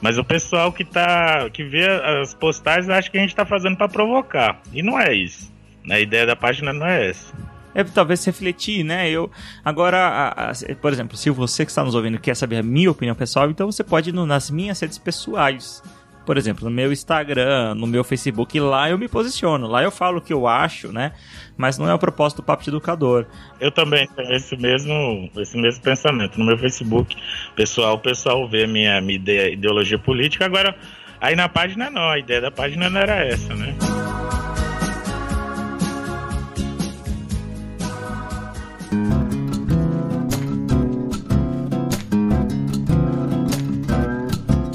Mas 0.00 0.16
o 0.18 0.24
pessoal 0.24 0.72
que 0.72 0.84
tá 0.84 1.48
que 1.50 1.64
vê 1.64 1.86
as 1.86 2.34
postagens 2.34 2.88
acha 2.88 3.10
que 3.10 3.18
a 3.18 3.20
gente 3.20 3.34
tá 3.34 3.44
fazendo 3.44 3.76
para 3.76 3.88
provocar. 3.88 4.60
E 4.72 4.82
não 4.82 4.98
é 4.98 5.12
isso. 5.14 5.52
A 5.90 5.98
ideia 5.98 6.26
da 6.26 6.36
página 6.36 6.72
não 6.72 6.86
é 6.86 7.08
essa. 7.08 7.34
É 7.74 7.84
talvez 7.84 8.24
refletir, 8.24 8.84
né? 8.84 9.08
Eu 9.10 9.30
agora, 9.64 9.98
a, 9.98 10.50
a, 10.50 10.52
por 10.80 10.92
exemplo, 10.92 11.16
se 11.16 11.30
você 11.30 11.64
que 11.64 11.70
está 11.70 11.84
nos 11.84 11.94
ouvindo 11.94 12.18
quer 12.18 12.34
saber 12.34 12.56
a 12.56 12.62
minha 12.62 12.90
opinião 12.90 13.14
pessoal, 13.14 13.50
então 13.50 13.70
você 13.70 13.84
pode 13.84 14.10
ir 14.10 14.12
nas 14.12 14.50
minhas 14.50 14.80
redes 14.80 14.98
pessoais 14.98 15.82
por 16.28 16.36
exemplo, 16.36 16.62
no 16.62 16.70
meu 16.70 16.92
Instagram, 16.92 17.74
no 17.74 17.86
meu 17.86 18.04
Facebook, 18.04 18.60
lá 18.60 18.90
eu 18.90 18.98
me 18.98 19.08
posiciono, 19.08 19.66
lá 19.66 19.82
eu 19.82 19.90
falo 19.90 20.18
o 20.18 20.20
que 20.20 20.30
eu 20.30 20.46
acho, 20.46 20.92
né? 20.92 21.12
Mas 21.56 21.78
não 21.78 21.88
é 21.88 21.94
o 21.94 21.98
propósito 21.98 22.42
do 22.42 22.44
Papo 22.44 22.62
de 22.62 22.68
Educador. 22.68 23.24
Eu 23.58 23.72
também 23.72 24.06
tenho 24.08 24.30
esse 24.34 24.54
mesmo, 24.54 25.30
esse 25.38 25.56
mesmo 25.56 25.82
pensamento. 25.82 26.38
No 26.38 26.44
meu 26.44 26.58
Facebook, 26.58 27.16
pessoal, 27.56 27.94
o 27.94 27.98
pessoal 27.98 28.46
vê 28.46 28.66
minha, 28.66 29.00
minha 29.00 29.18
ideologia 29.48 29.98
política, 29.98 30.44
agora 30.44 30.76
aí 31.18 31.34
na 31.34 31.48
página 31.48 31.88
não, 31.88 32.10
a 32.10 32.18
ideia 32.18 32.42
da 32.42 32.50
página 32.50 32.90
não 32.90 33.00
era 33.00 33.24
essa, 33.24 33.54
né? 33.54 33.74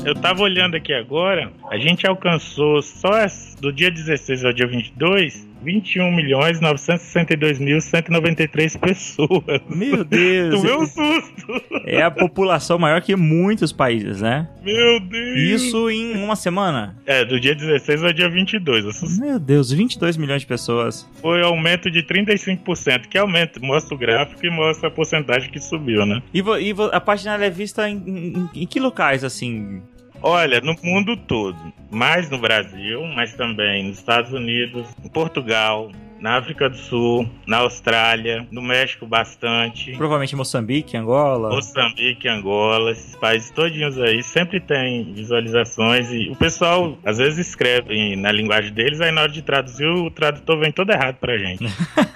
Eu 0.06 0.14
tava 0.16 0.44
olhando 0.44 0.76
aqui 0.76 0.94
agora, 0.94 1.52
a 1.70 1.78
gente 1.78 2.06
alcançou 2.06 2.82
só 2.82 3.26
do 3.62 3.72
dia 3.72 3.90
16 3.90 4.44
ao 4.44 4.52
dia 4.52 4.68
22 4.68 5.54
21 5.64 6.12
milhões 6.12 6.60
962 6.60 7.60
mil 7.60 7.80
193 7.80 8.78
pessoas. 8.78 9.62
Meu 9.70 10.04
Deus! 10.04 10.62
Tu 10.62 10.78
um 10.78 10.86
susto! 10.86 11.64
É 11.86 12.02
a 12.02 12.12
população 12.12 12.78
maior 12.78 13.02
que 13.02 13.16
muitos 13.16 13.72
países, 13.72 14.22
né? 14.22 14.50
Meu 14.62 15.00
Deus! 15.00 15.40
Isso 15.40 15.90
em 15.90 16.22
uma 16.22 16.36
semana? 16.36 16.98
É, 17.06 17.24
do 17.24 17.40
dia 17.40 17.56
16 17.56 18.04
ao 18.04 18.14
dia 18.14 18.30
22. 18.30 19.20
Meu 19.20 19.40
Deus, 19.40 19.72
22 19.72 20.18
milhões 20.18 20.42
de 20.42 20.48
pessoas. 20.48 21.10
Foi 21.22 21.42
aumento 21.42 21.90
de 21.90 22.04
35%, 22.04 23.08
que 23.08 23.18
aumenta, 23.18 23.60
mostra 23.62 23.96
o 23.96 23.98
gráfico 23.98 24.46
e 24.46 24.50
mostra 24.50 24.90
a 24.90 24.92
porcentagem 24.92 25.50
que 25.50 25.60
subiu, 25.60 26.06
né? 26.06 26.22
E, 26.34 26.40
e 26.40 26.76
a 26.92 27.00
página 27.00 27.34
é 27.44 27.50
vista 27.50 27.90
em, 27.90 27.96
em, 27.96 28.50
em 28.64 28.68
que 28.68 28.80
locais, 28.80 29.24
assim? 29.24 29.82
Olha, 30.26 30.62
no 30.62 30.74
mundo 30.82 31.18
todo, 31.18 31.58
mais 31.92 32.30
no 32.30 32.38
Brasil, 32.38 33.06
mas 33.08 33.34
também 33.34 33.84
nos 33.84 33.98
Estados 33.98 34.32
Unidos, 34.32 34.88
em 35.04 35.10
Portugal, 35.10 35.92
na 36.24 36.38
África 36.38 36.70
do 36.70 36.78
Sul, 36.78 37.30
na 37.46 37.58
Austrália, 37.58 38.48
no 38.50 38.62
México 38.62 39.06
bastante. 39.06 39.92
Provavelmente 39.92 40.34
Moçambique, 40.38 40.96
Angola. 40.96 41.50
Moçambique, 41.50 42.30
Angola, 42.30 42.92
esses 42.92 43.14
países 43.18 43.52
todinhos 43.52 44.00
aí 44.00 44.24
sempre 44.24 44.62
tem 44.62 45.14
visualizações 45.14 46.10
e 46.14 46.30
o 46.30 46.36
pessoal 46.38 46.98
às 47.04 47.18
vezes 47.18 47.46
escreve 47.50 48.16
na 48.16 48.32
linguagem 48.32 48.72
deles, 48.72 49.02
aí 49.02 49.12
na 49.12 49.24
hora 49.24 49.32
de 49.34 49.42
traduzir 49.42 49.86
o 49.86 50.10
tradutor 50.10 50.62
vem 50.62 50.72
todo 50.72 50.92
errado 50.92 51.18
pra 51.18 51.38
gente. 51.38 51.66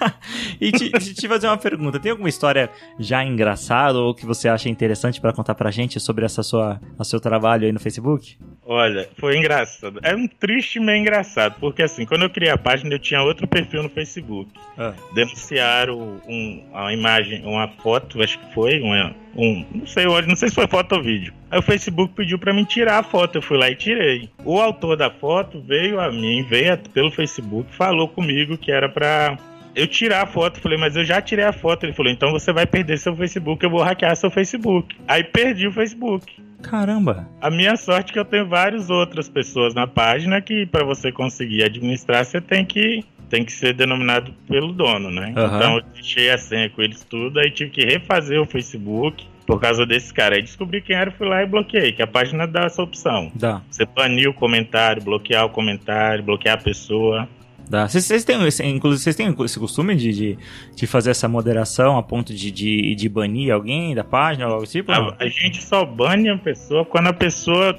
e 0.58 0.72
te, 0.72 0.88
te 0.90 1.28
fazer 1.28 1.46
uma 1.46 1.58
pergunta, 1.58 2.00
tem 2.00 2.10
alguma 2.10 2.30
história 2.30 2.70
já 2.98 3.22
engraçada 3.22 3.98
ou 3.98 4.14
que 4.14 4.24
você 4.24 4.48
acha 4.48 4.70
interessante 4.70 5.20
para 5.20 5.34
contar 5.34 5.54
pra 5.54 5.70
gente 5.70 6.00
sobre 6.00 6.24
essa 6.24 6.42
sua, 6.42 6.80
o 6.98 7.04
seu 7.04 7.20
trabalho 7.20 7.66
aí 7.66 7.72
no 7.72 7.78
Facebook? 7.78 8.38
Olha, 8.64 9.06
foi 9.18 9.36
engraçado. 9.36 10.00
É 10.02 10.14
um 10.14 10.26
triste 10.26 10.80
meio 10.80 10.98
engraçado, 10.98 11.56
porque 11.60 11.82
assim, 11.82 12.06
quando 12.06 12.22
eu 12.22 12.30
criei 12.30 12.50
a 12.50 12.56
página, 12.56 12.94
eu 12.94 12.98
tinha 12.98 13.20
outro 13.22 13.46
perfil 13.46 13.82
no 13.82 13.97
Facebook. 13.98 14.50
Ah. 14.76 14.94
Denunciaram 15.12 16.20
um, 16.28 16.62
uma 16.70 16.92
imagem, 16.92 17.44
uma 17.44 17.68
foto, 17.68 18.22
acho 18.22 18.38
que 18.38 18.54
foi, 18.54 18.80
uma, 18.80 19.14
um, 19.36 19.64
não 19.74 19.86
sei, 19.86 20.04
não 20.06 20.36
sei 20.36 20.48
se 20.48 20.54
foi 20.54 20.68
foto 20.68 20.94
ou 20.94 21.02
vídeo. 21.02 21.32
Aí 21.50 21.58
o 21.58 21.62
Facebook 21.62 22.14
pediu 22.14 22.38
para 22.38 22.52
mim 22.52 22.64
tirar 22.64 22.98
a 22.98 23.02
foto, 23.02 23.38
eu 23.38 23.42
fui 23.42 23.58
lá 23.58 23.68
e 23.70 23.74
tirei. 23.74 24.28
O 24.44 24.60
autor 24.60 24.96
da 24.96 25.10
foto 25.10 25.60
veio 25.60 26.00
a 26.00 26.12
mim, 26.12 26.44
veio 26.48 26.78
pelo 26.92 27.10
Facebook, 27.10 27.74
falou 27.74 28.08
comigo 28.08 28.56
que 28.56 28.70
era 28.70 28.88
para 28.88 29.36
eu 29.74 29.86
tirar 29.86 30.22
a 30.22 30.26
foto, 30.26 30.60
falei, 30.60 30.78
mas 30.78 30.96
eu 30.96 31.04
já 31.04 31.20
tirei 31.20 31.44
a 31.44 31.52
foto. 31.52 31.84
Ele 31.84 31.92
falou, 31.92 32.12
então 32.12 32.30
você 32.30 32.52
vai 32.52 32.66
perder 32.66 32.98
seu 32.98 33.16
Facebook, 33.16 33.64
eu 33.64 33.70
vou 33.70 33.82
hackear 33.82 34.14
seu 34.16 34.30
Facebook. 34.30 34.96
Aí 35.06 35.24
perdi 35.24 35.66
o 35.66 35.72
Facebook. 35.72 36.34
Caramba! 36.62 37.28
A 37.40 37.50
minha 37.50 37.76
sorte 37.76 38.10
é 38.10 38.12
que 38.12 38.18
eu 38.18 38.24
tenho 38.24 38.46
várias 38.46 38.90
outras 38.90 39.28
pessoas 39.28 39.74
na 39.74 39.86
página 39.86 40.40
que 40.40 40.66
para 40.66 40.84
você 40.84 41.12
conseguir 41.12 41.62
administrar, 41.62 42.24
você 42.24 42.40
tem 42.40 42.64
que 42.64 43.04
tem 43.28 43.44
que 43.44 43.52
ser 43.52 43.74
denominado 43.74 44.32
pelo 44.48 44.72
dono, 44.72 45.10
né? 45.10 45.32
Uhum. 45.36 45.56
Então 45.56 45.76
eu 45.76 45.82
deixei 45.94 46.30
a 46.30 46.38
senha 46.38 46.70
com 46.70 46.82
eles 46.82 47.04
tudo, 47.04 47.38
aí 47.38 47.50
tive 47.50 47.70
que 47.70 47.84
refazer 47.84 48.40
o 48.40 48.46
Facebook 48.46 49.26
por 49.46 49.60
causa 49.60 49.86
desse 49.86 50.12
cara. 50.12 50.36
Aí 50.36 50.42
descobri 50.42 50.80
quem 50.80 50.96
era, 50.96 51.10
fui 51.10 51.26
lá 51.26 51.42
e 51.42 51.46
bloqueei, 51.46 51.92
que 51.92 52.02
a 52.02 52.06
página 52.06 52.46
dá 52.46 52.64
essa 52.64 52.82
opção. 52.82 53.32
Dá. 53.34 53.62
Você 53.70 53.86
banir 53.86 54.28
o 54.28 54.34
comentário, 54.34 55.02
bloquear 55.02 55.46
o 55.46 55.50
comentário, 55.50 56.22
bloquear 56.22 56.58
a 56.58 56.62
pessoa. 56.62 57.28
Dá. 57.68 57.86
Vocês, 57.86 58.04
vocês 58.04 58.24
têm, 58.24 58.36
inclusive, 58.70 59.02
vocês 59.02 59.16
têm 59.16 59.34
esse 59.44 59.58
costume 59.58 59.94
de, 59.94 60.12
de, 60.12 60.38
de, 60.74 60.86
fazer 60.86 61.10
essa 61.10 61.28
moderação 61.28 61.98
a 61.98 62.02
ponto 62.02 62.32
de, 62.32 62.50
de, 62.50 62.94
de 62.94 63.08
banir 63.08 63.52
alguém 63.52 63.94
da 63.94 64.04
página 64.04 64.46
ou 64.46 64.54
algo 64.54 64.66
tipo? 64.66 64.90
A, 64.90 65.16
a 65.18 65.28
gente 65.28 65.62
só 65.62 65.84
bane 65.84 66.30
a 66.30 66.38
pessoa 66.38 66.84
quando 66.84 67.08
a 67.08 67.12
pessoa 67.12 67.76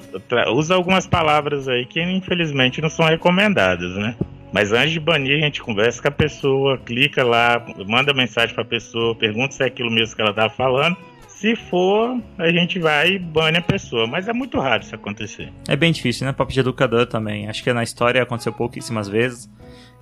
usa 0.52 0.76
algumas 0.76 1.08
palavras 1.08 1.66
aí 1.66 1.86
que 1.86 2.00
infelizmente 2.00 2.80
não 2.80 2.88
são 2.88 3.04
recomendadas, 3.06 3.96
né? 3.96 4.14
Mas 4.52 4.72
antes 4.72 4.92
de 4.92 5.00
banir, 5.00 5.38
a 5.38 5.44
gente 5.44 5.62
conversa 5.62 6.02
com 6.02 6.08
a 6.08 6.12
pessoa, 6.12 6.78
clica 6.78 7.24
lá, 7.24 7.64
manda 7.86 8.12
mensagem 8.12 8.54
para 8.54 8.64
a 8.64 8.66
pessoa, 8.66 9.14
pergunta 9.14 9.54
se 9.54 9.62
é 9.62 9.66
aquilo 9.66 9.90
mesmo 9.90 10.16
que 10.16 10.22
ela 10.22 10.30
estava 10.30 10.50
falando. 10.52 10.96
Se 11.28 11.56
for, 11.56 12.20
a 12.36 12.50
gente 12.50 12.78
vai 12.78 13.12
e 13.12 13.18
bane 13.18 13.56
a 13.56 13.62
pessoa. 13.62 14.06
Mas 14.06 14.28
é 14.28 14.32
muito 14.32 14.58
raro 14.60 14.82
isso 14.82 14.94
acontecer. 14.94 15.50
É 15.68 15.74
bem 15.74 15.90
difícil, 15.90 16.26
né? 16.26 16.32
Papo 16.34 16.52
de 16.52 16.60
educador 16.60 17.06
também. 17.06 17.48
Acho 17.48 17.64
que 17.64 17.72
na 17.72 17.82
história 17.82 18.22
aconteceu 18.22 18.52
pouquíssimas 18.52 19.08
vezes. 19.08 19.50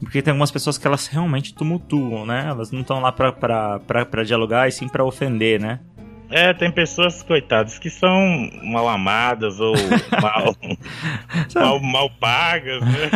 Porque 0.00 0.20
tem 0.20 0.32
algumas 0.32 0.50
pessoas 0.50 0.78
que 0.78 0.86
elas 0.86 1.06
realmente 1.06 1.54
tumultuam, 1.54 2.26
né? 2.26 2.46
Elas 2.48 2.72
não 2.72 2.80
estão 2.80 3.00
lá 3.00 3.12
pra, 3.12 3.30
pra 3.30 4.24
dialogar 4.24 4.66
e 4.66 4.72
sim 4.72 4.88
pra 4.88 5.04
ofender, 5.04 5.60
né? 5.60 5.78
É, 6.30 6.52
tem 6.52 6.70
pessoas, 6.70 7.22
coitadas, 7.22 7.78
que 7.78 7.88
são 7.88 8.50
mal 8.62 8.88
amadas 8.88 9.60
ou 9.60 9.74
mal, 10.20 10.54
mal, 11.54 11.80
mal 11.80 12.10
pagas, 12.20 12.82
né? 12.82 13.10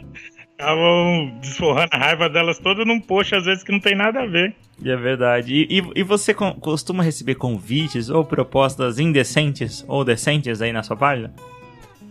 Acabam 0.58 1.38
desforrando 1.40 1.88
a 1.92 1.98
raiva 1.98 2.28
delas 2.28 2.58
toda 2.58 2.84
num 2.84 3.00
post, 3.00 3.34
às 3.34 3.46
vezes, 3.46 3.64
que 3.64 3.72
não 3.72 3.80
tem 3.80 3.94
nada 3.94 4.22
a 4.22 4.26
ver. 4.26 4.54
É 4.84 4.96
verdade. 4.96 5.54
E, 5.54 5.78
e, 5.78 6.00
e 6.00 6.02
você 6.02 6.34
costuma 6.34 7.02
receber 7.02 7.36
convites 7.36 8.10
ou 8.10 8.24
propostas 8.24 8.98
indecentes 8.98 9.84
ou 9.88 10.04
decentes 10.04 10.60
aí 10.60 10.72
na 10.72 10.82
sua 10.82 10.96
página? 10.96 11.32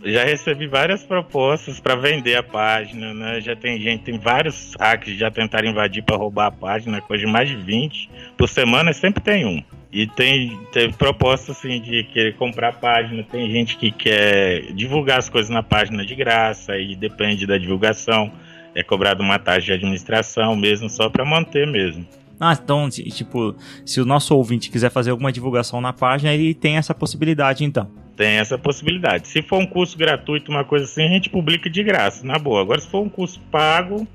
Já 0.04 0.24
recebi 0.24 0.66
várias 0.66 1.04
propostas 1.04 1.78
para 1.78 1.94
vender 1.94 2.36
a 2.36 2.42
página, 2.42 3.12
né? 3.12 3.40
Já 3.40 3.54
tem 3.54 3.80
gente, 3.80 4.04
tem 4.04 4.18
vários 4.18 4.74
hacks 4.78 5.16
já 5.16 5.30
tentaram 5.30 5.68
invadir 5.68 6.02
para 6.02 6.16
roubar 6.16 6.46
a 6.46 6.50
página, 6.50 7.00
coisa 7.00 7.26
de 7.26 7.30
mais 7.30 7.48
de 7.48 7.56
20. 7.56 8.10
Por 8.36 8.48
semana 8.48 8.92
sempre 8.92 9.22
tem 9.22 9.44
um. 9.44 9.62
E 9.92 10.06
tem 10.06 10.56
teve 10.72 10.94
propostas 10.94 11.56
assim 11.56 11.80
de 11.80 12.04
querer 12.04 12.36
comprar 12.36 12.68
a 12.68 12.72
página, 12.72 13.24
tem 13.24 13.50
gente 13.50 13.76
que 13.76 13.90
quer 13.90 14.72
divulgar 14.72 15.18
as 15.18 15.28
coisas 15.28 15.50
na 15.50 15.62
página 15.62 16.06
de 16.06 16.14
graça 16.14 16.76
e 16.78 16.94
depende 16.94 17.46
da 17.46 17.58
divulgação, 17.58 18.30
é 18.74 18.84
cobrado 18.84 19.22
uma 19.22 19.38
taxa 19.38 19.62
de 19.62 19.72
administração 19.72 20.54
mesmo 20.54 20.88
só 20.88 21.10
para 21.10 21.24
manter 21.24 21.66
mesmo. 21.66 22.06
Ah, 22.38 22.54
então, 22.54 22.88
tipo, 22.88 23.54
se 23.84 24.00
o 24.00 24.06
nosso 24.06 24.34
ouvinte 24.34 24.70
quiser 24.70 24.90
fazer 24.90 25.10
alguma 25.10 25.30
divulgação 25.30 25.78
na 25.78 25.92
página, 25.92 26.32
ele 26.32 26.54
tem 26.54 26.76
essa 26.76 26.94
possibilidade, 26.94 27.64
então. 27.64 27.90
Tem 28.20 28.36
essa 28.36 28.58
possibilidade. 28.58 29.28
Se 29.28 29.40
for 29.40 29.58
um 29.58 29.64
curso 29.64 29.96
gratuito, 29.96 30.50
uma 30.50 30.62
coisa 30.62 30.84
assim, 30.84 31.06
a 31.06 31.08
gente 31.08 31.30
publica 31.30 31.70
de 31.70 31.82
graça, 31.82 32.22
na 32.22 32.38
boa. 32.38 32.60
Agora, 32.60 32.78
se 32.78 32.86
for 32.86 33.00
um 33.00 33.08
curso 33.08 33.40
pago, 33.50 34.06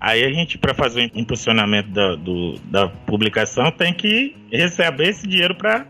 aí 0.00 0.24
a 0.24 0.30
gente, 0.32 0.56
para 0.56 0.72
fazer 0.72 1.10
o 1.12 1.18
impulsionamento 1.18 1.90
da, 1.90 2.14
do, 2.14 2.54
da 2.66 2.86
publicação, 2.86 3.72
tem 3.72 3.92
que 3.92 4.36
receber 4.52 5.08
esse 5.08 5.26
dinheiro 5.26 5.56
para 5.56 5.88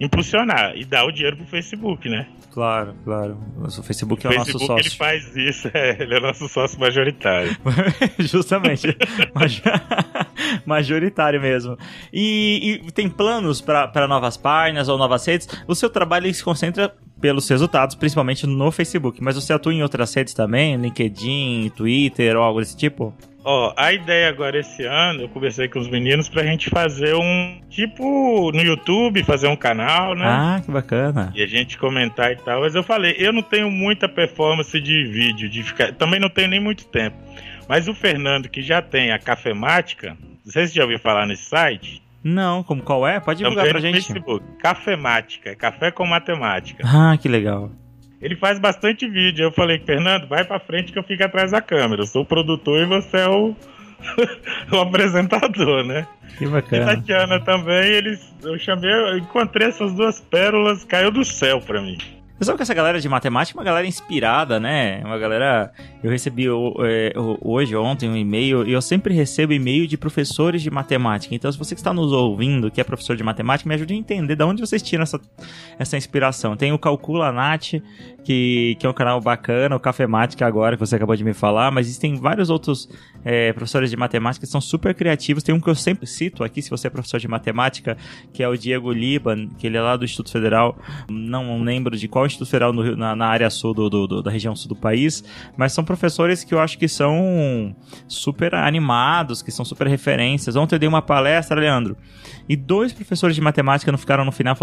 impulsionar 0.00 0.72
e 0.78 0.86
dar 0.86 1.04
o 1.04 1.12
dinheiro 1.12 1.36
pro 1.36 1.44
Facebook, 1.44 2.08
né? 2.08 2.26
Claro, 2.54 2.94
claro. 3.02 3.36
O 3.58 3.82
Facebook 3.82 4.24
é 4.24 4.30
o, 4.30 4.32
Facebook, 4.32 4.52
nosso 4.52 4.66
sócio. 4.66 4.88
ele 4.88 4.96
faz 4.96 5.36
isso, 5.36 5.68
é, 5.74 6.00
ele 6.00 6.14
é 6.14 6.20
nosso 6.20 6.48
sócio 6.48 6.78
majoritário. 6.78 7.50
Justamente. 8.20 8.96
majoritário 10.64 11.40
mesmo. 11.40 11.76
E, 12.12 12.80
e 12.86 12.92
tem 12.92 13.08
planos 13.08 13.60
para 13.60 14.06
novas 14.06 14.36
páginas 14.36 14.88
ou 14.88 14.96
novas 14.96 15.26
redes? 15.26 15.48
O 15.66 15.74
seu 15.74 15.90
trabalho 15.90 16.32
se 16.32 16.44
concentra 16.44 16.94
pelos 17.24 17.48
resultados, 17.48 17.94
principalmente 17.94 18.46
no 18.46 18.70
Facebook, 18.70 19.24
mas 19.24 19.34
você 19.34 19.54
atua 19.54 19.72
em 19.72 19.82
outras 19.82 20.12
redes 20.12 20.34
também? 20.34 20.76
LinkedIn, 20.76 21.72
Twitter 21.74 22.36
ou 22.36 22.42
algo 22.42 22.60
desse 22.60 22.76
tipo? 22.76 23.14
Ó, 23.42 23.72
a 23.78 23.94
ideia 23.94 24.28
agora 24.28 24.58
esse 24.58 24.84
ano, 24.84 25.22
eu 25.22 25.28
conversei 25.30 25.66
com 25.66 25.78
os 25.78 25.88
meninos 25.88 26.28
pra 26.28 26.42
gente 26.44 26.68
fazer 26.68 27.14
um 27.14 27.62
tipo 27.70 28.52
no 28.52 28.60
YouTube, 28.60 29.24
fazer 29.24 29.48
um 29.48 29.56
canal, 29.56 30.14
né? 30.14 30.26
Ah, 30.26 30.60
que 30.62 30.70
bacana. 30.70 31.32
E 31.34 31.42
a 31.42 31.46
gente 31.46 31.78
comentar 31.78 32.30
e 32.30 32.36
tal. 32.36 32.60
Mas 32.60 32.74
eu 32.74 32.82
falei, 32.82 33.14
eu 33.16 33.32
não 33.32 33.42
tenho 33.42 33.70
muita 33.70 34.06
performance 34.06 34.78
de 34.78 35.04
vídeo, 35.06 35.48
de 35.48 35.62
ficar. 35.62 35.94
Também 35.94 36.20
não 36.20 36.28
tenho 36.28 36.48
nem 36.48 36.60
muito 36.60 36.84
tempo. 36.88 37.16
Mas 37.66 37.88
o 37.88 37.94
Fernando, 37.94 38.50
que 38.50 38.60
já 38.60 38.82
tem 38.82 39.12
a 39.12 39.18
Cafemática, 39.18 40.14
não 40.44 40.52
sei 40.52 40.66
se 40.66 40.74
já 40.74 40.82
ouviu 40.82 40.98
falar 40.98 41.26
nesse 41.26 41.44
site. 41.44 42.02
Não, 42.24 42.62
como 42.62 42.82
qual 42.82 43.06
é? 43.06 43.20
Pode 43.20 43.38
divulgar 43.38 43.66
Também 43.66 43.80
pra 43.82 43.92
gente. 43.92 44.06
Facebook. 44.06 44.44
Cafemática, 44.58 45.50
é 45.50 45.54
café 45.54 45.90
com 45.90 46.06
matemática. 46.06 46.82
Ah, 46.86 47.14
que 47.18 47.28
legal. 47.28 47.70
Ele 48.20 48.34
faz 48.34 48.58
bastante 48.58 49.06
vídeo. 49.06 49.44
Eu 49.44 49.52
falei, 49.52 49.78
Fernando, 49.78 50.26
vai 50.26 50.42
pra 50.42 50.58
frente 50.58 50.90
que 50.90 50.98
eu 50.98 51.02
fico 51.02 51.22
atrás 51.22 51.50
da 51.50 51.60
câmera. 51.60 52.00
Eu 52.00 52.06
sou 52.06 52.22
o 52.22 52.26
produtor 52.26 52.80
e 52.80 52.86
você 52.86 53.18
é 53.18 53.28
o, 53.28 53.54
o 54.72 54.78
apresentador, 54.78 55.84
né? 55.84 56.06
Que 56.38 56.46
bacana. 56.46 56.92
E 56.92 56.96
Tatiana 56.96 57.40
também, 57.40 57.84
eles, 57.92 58.34
eu 58.42 58.58
chamei, 58.58 58.90
eu 58.90 59.18
encontrei 59.18 59.68
essas 59.68 59.92
duas 59.92 60.20
pérolas, 60.22 60.82
caiu 60.84 61.10
do 61.10 61.22
céu 61.22 61.60
pra 61.60 61.82
mim. 61.82 61.98
Sabe 62.44 62.56
que 62.56 62.62
essa 62.62 62.74
galera 62.74 63.00
de 63.00 63.08
matemática 63.08 63.56
é 63.56 63.60
uma 63.60 63.64
galera 63.64 63.86
inspirada, 63.86 64.60
né? 64.60 65.02
Uma 65.04 65.18
galera. 65.18 65.72
Eu 66.02 66.10
recebi 66.10 66.46
é, 66.46 67.12
hoje, 67.40 67.74
ontem, 67.74 68.08
um 68.08 68.16
e-mail, 68.16 68.66
e 68.66 68.72
eu 68.72 68.82
sempre 68.82 69.14
recebo 69.14 69.52
e-mail 69.52 69.86
de 69.86 69.96
professores 69.96 70.62
de 70.62 70.70
matemática. 70.70 71.34
Então, 71.34 71.50
se 71.50 71.58
você 71.58 71.74
que 71.74 71.80
está 71.80 71.92
nos 71.92 72.12
ouvindo, 72.12 72.70
que 72.70 72.80
é 72.80 72.84
professor 72.84 73.16
de 73.16 73.22
matemática, 73.22 73.68
me 73.68 73.74
ajude 73.74 73.94
a 73.94 73.96
entender 73.96 74.36
de 74.36 74.44
onde 74.44 74.60
vocês 74.60 74.82
tiram 74.82 75.02
essa, 75.02 75.20
essa 75.78 75.96
inspiração. 75.96 76.56
Tem 76.56 76.72
o 76.72 76.78
Calcula 76.78 77.32
Nat, 77.32 77.74
que, 78.24 78.76
que 78.78 78.86
é 78.86 78.88
um 78.88 78.92
canal 78.92 79.20
bacana, 79.20 79.76
o 79.76 79.80
Cafemática 79.80 80.46
agora, 80.46 80.76
que 80.76 80.80
você 80.80 80.96
acabou 80.96 81.16
de 81.16 81.24
me 81.24 81.34
falar, 81.34 81.70
mas 81.70 81.86
existem 81.86 82.16
vários 82.16 82.50
outros 82.50 82.88
é, 83.24 83.52
professores 83.52 83.90
de 83.90 83.96
matemática 83.96 84.44
que 84.44 84.50
são 84.50 84.60
super 84.60 84.94
criativos. 84.94 85.42
Tem 85.42 85.54
um 85.54 85.60
que 85.60 85.68
eu 85.68 85.74
sempre 85.74 86.06
cito 86.06 86.44
aqui, 86.44 86.60
se 86.60 86.70
você 86.70 86.86
é 86.86 86.90
professor 86.90 87.18
de 87.18 87.28
matemática, 87.28 87.96
que 88.32 88.42
é 88.42 88.48
o 88.48 88.56
Diego 88.56 88.92
Liban, 88.92 89.48
que 89.58 89.66
ele 89.66 89.76
é 89.76 89.80
lá 89.80 89.96
do 89.96 90.04
Instituto 90.04 90.30
Federal. 90.30 90.76
Não 91.08 91.62
lembro 91.62 91.96
de 91.96 92.08
qual 92.08 92.26
Federal 92.38 92.72
no, 92.72 92.96
na, 92.96 93.14
na, 93.14 93.26
área 93.26 93.48
sul 93.50 93.74
do, 93.74 93.88
do, 93.88 94.06
do, 94.06 94.22
da 94.22 94.30
região 94.30 94.54
sul 94.54 94.68
do 94.68 94.76
país, 94.76 95.24
mas 95.56 95.72
são 95.72 95.84
professores 95.84 96.44
que 96.44 96.54
eu 96.54 96.60
acho 96.60 96.78
que 96.78 96.88
são 96.88 97.74
super 98.08 98.54
animados, 98.54 99.42
que 99.42 99.50
são 99.50 99.64
super 99.64 99.86
referências. 99.86 100.56
Ontem 100.56 100.74
eu 100.74 100.78
dei 100.78 100.88
uma 100.88 101.02
palestra, 101.02 101.58
Leandro, 101.58 101.96
e 102.48 102.56
dois 102.56 102.92
professores 102.92 103.34
de 103.34 103.42
matemática 103.42 103.90
não 103.90 103.98
ficaram 103.98 104.24
no 104.24 104.32
final 104.32 104.56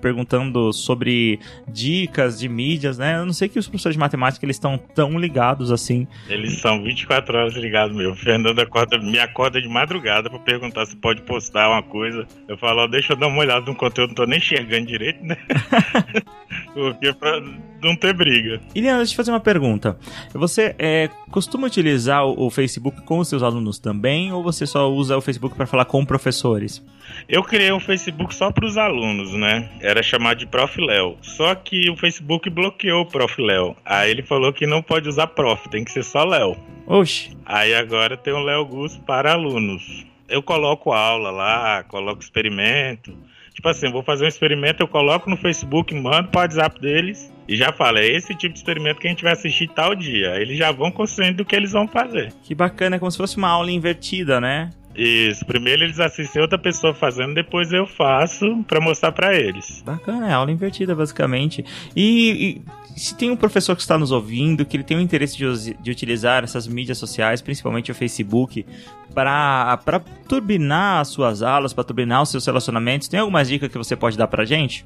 perguntando 0.00 0.72
sobre 0.72 1.38
dicas 1.66 2.38
de 2.38 2.48
mídias, 2.48 2.98
né? 2.98 3.16
Eu 3.16 3.26
não 3.26 3.32
sei 3.32 3.48
que 3.48 3.58
os 3.58 3.68
professores 3.68 3.94
de 3.94 4.00
matemática 4.00 4.44
eles 4.44 4.56
estão 4.56 4.78
tão 4.78 5.18
ligados 5.18 5.70
assim. 5.70 6.06
Eles 6.28 6.60
são 6.60 6.82
24 6.82 7.36
horas 7.36 7.54
ligados, 7.54 7.96
meu. 7.96 8.12
O 8.12 8.16
Fernando 8.16 8.58
acorda, 8.60 8.98
me 8.98 9.18
acorda 9.18 9.60
de 9.60 9.68
madrugada 9.68 10.28
para 10.28 10.38
perguntar 10.38 10.86
se 10.86 10.96
pode 10.96 11.22
postar 11.22 11.68
uma 11.68 11.82
coisa. 11.82 12.26
Eu 12.48 12.56
falo, 12.58 12.82
ó, 12.82 12.86
deixa 12.86 13.12
eu 13.12 13.16
dar 13.16 13.28
uma 13.28 13.40
olhada 13.40 13.64
no 13.66 13.74
conteúdo, 13.74 14.08
não 14.08 14.14
tô 14.14 14.24
nem 14.24 14.38
enxergando 14.38 14.86
direito, 14.86 15.24
né? 15.24 15.36
Porque 16.74 17.12
pra 17.12 17.40
não 17.82 17.96
ter 17.96 18.12
briga. 18.12 18.60
Iliana, 18.74 18.98
deixa 18.98 19.10
eu 19.10 19.14
te 19.14 19.16
fazer 19.16 19.30
uma 19.30 19.40
pergunta. 19.40 19.98
Você 20.32 20.74
é, 20.78 21.08
costuma 21.30 21.66
utilizar 21.66 22.24
o, 22.24 22.50
Facebook 22.50 23.02
com 23.02 23.18
os 23.18 23.28
seus 23.28 23.42
alunos 23.42 23.78
também 23.78 24.32
ou 24.32 24.42
você 24.42 24.66
só 24.66 24.90
usa 24.90 25.16
o 25.16 25.20
Facebook 25.20 25.56
para 25.56 25.66
falar 25.66 25.84
com 25.84 26.04
professores? 26.04 26.84
Eu 27.28 27.42
criei 27.42 27.72
um 27.72 27.80
Facebook 27.80 28.34
só 28.34 28.50
para 28.50 28.66
os 28.66 28.76
alunos, 28.76 29.32
né? 29.32 29.70
Era 29.80 30.02
chamado 30.02 30.38
de 30.38 30.46
Prof. 30.46 30.78
Léo. 30.78 31.16
Só 31.22 31.54
que 31.54 31.90
o 31.90 31.96
Facebook 31.96 32.48
bloqueou 32.50 33.02
o 33.02 33.06
Prof. 33.06 33.40
Léo. 33.40 33.76
Aí 33.84 34.10
ele 34.10 34.22
falou 34.22 34.52
que 34.52 34.66
não 34.66 34.82
pode 34.82 35.08
usar 35.08 35.28
Prof, 35.28 35.68
tem 35.68 35.84
que 35.84 35.92
ser 35.92 36.04
só 36.04 36.24
Léo. 36.24 36.56
Oxi. 36.86 37.36
Aí 37.44 37.74
agora 37.74 38.16
tem 38.16 38.32
o 38.32 38.42
Léo 38.42 38.64
Gus 38.64 38.96
para 38.98 39.32
alunos. 39.32 40.06
Eu 40.28 40.42
coloco 40.42 40.92
aula 40.92 41.30
lá, 41.30 41.82
coloco 41.84 42.22
experimento. 42.22 43.16
Tipo 43.58 43.70
assim, 43.70 43.90
vou 43.90 44.04
fazer 44.04 44.24
um 44.24 44.28
experimento, 44.28 44.84
eu 44.84 44.86
coloco 44.86 45.28
no 45.28 45.36
Facebook, 45.36 45.92
mando 45.92 46.28
para 46.28 46.38
o 46.38 46.42
WhatsApp 46.42 46.80
deles 46.80 47.34
e 47.48 47.56
já 47.56 47.72
falo, 47.72 47.98
é 47.98 48.06
esse 48.06 48.32
tipo 48.32 48.52
de 48.52 48.60
experimento 48.60 49.00
que 49.00 49.08
a 49.08 49.10
gente 49.10 49.24
vai 49.24 49.32
assistir 49.32 49.66
tal 49.66 49.96
dia. 49.96 50.36
Eles 50.40 50.56
já 50.56 50.70
vão 50.70 50.92
consciente 50.92 51.32
do 51.32 51.44
que 51.44 51.56
eles 51.56 51.72
vão 51.72 51.88
fazer. 51.88 52.32
Que 52.44 52.54
bacana, 52.54 52.94
é 52.94 52.98
como 53.00 53.10
se 53.10 53.18
fosse 53.18 53.36
uma 53.36 53.48
aula 53.48 53.68
invertida, 53.72 54.40
né? 54.40 54.70
Isso, 54.98 55.46
primeiro 55.46 55.84
eles 55.84 56.00
assistem 56.00 56.42
outra 56.42 56.58
pessoa 56.58 56.92
fazendo, 56.92 57.32
depois 57.32 57.72
eu 57.72 57.86
faço 57.86 58.64
para 58.66 58.80
mostrar 58.80 59.12
para 59.12 59.32
eles. 59.32 59.80
Bacana, 59.86 60.28
é 60.28 60.32
aula 60.32 60.50
invertida 60.50 60.92
basicamente. 60.92 61.64
E, 61.94 62.60
e, 62.96 62.98
se 62.98 63.16
tem 63.16 63.30
um 63.30 63.36
professor 63.36 63.76
que 63.76 63.82
está 63.82 63.96
nos 63.96 64.10
ouvindo, 64.10 64.66
que 64.66 64.76
ele 64.76 64.82
tem 64.82 64.96
o 64.96 65.00
interesse 65.00 65.36
de, 65.36 65.74
de 65.74 65.90
utilizar 65.92 66.42
essas 66.42 66.66
mídias 66.66 66.98
sociais, 66.98 67.40
principalmente 67.40 67.92
o 67.92 67.94
Facebook, 67.94 68.66
para 69.14 70.02
turbinar 70.28 71.02
as 71.02 71.08
suas 71.08 71.42
aulas, 71.44 71.72
para 71.72 71.84
turbinar 71.84 72.20
os 72.20 72.32
seus 72.32 72.44
relacionamentos, 72.44 73.06
tem 73.06 73.20
algumas 73.20 73.46
dicas 73.46 73.70
que 73.70 73.78
você 73.78 73.94
pode 73.94 74.18
dar 74.18 74.26
pra 74.26 74.44
gente? 74.44 74.84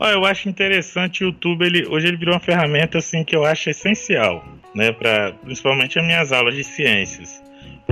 Olha, 0.00 0.14
eu 0.14 0.24
acho 0.24 0.48
interessante 0.48 1.22
o 1.22 1.26
YouTube, 1.26 1.66
ele, 1.66 1.86
hoje 1.86 2.06
ele 2.06 2.16
virou 2.16 2.32
uma 2.32 2.40
ferramenta 2.40 2.96
assim 2.96 3.22
que 3.24 3.36
eu 3.36 3.44
acho 3.44 3.68
essencial, 3.68 4.42
né, 4.74 4.90
para 4.90 5.32
principalmente 5.44 5.98
as 5.98 6.06
minhas 6.06 6.32
aulas 6.32 6.54
de 6.54 6.64
ciências. 6.64 7.41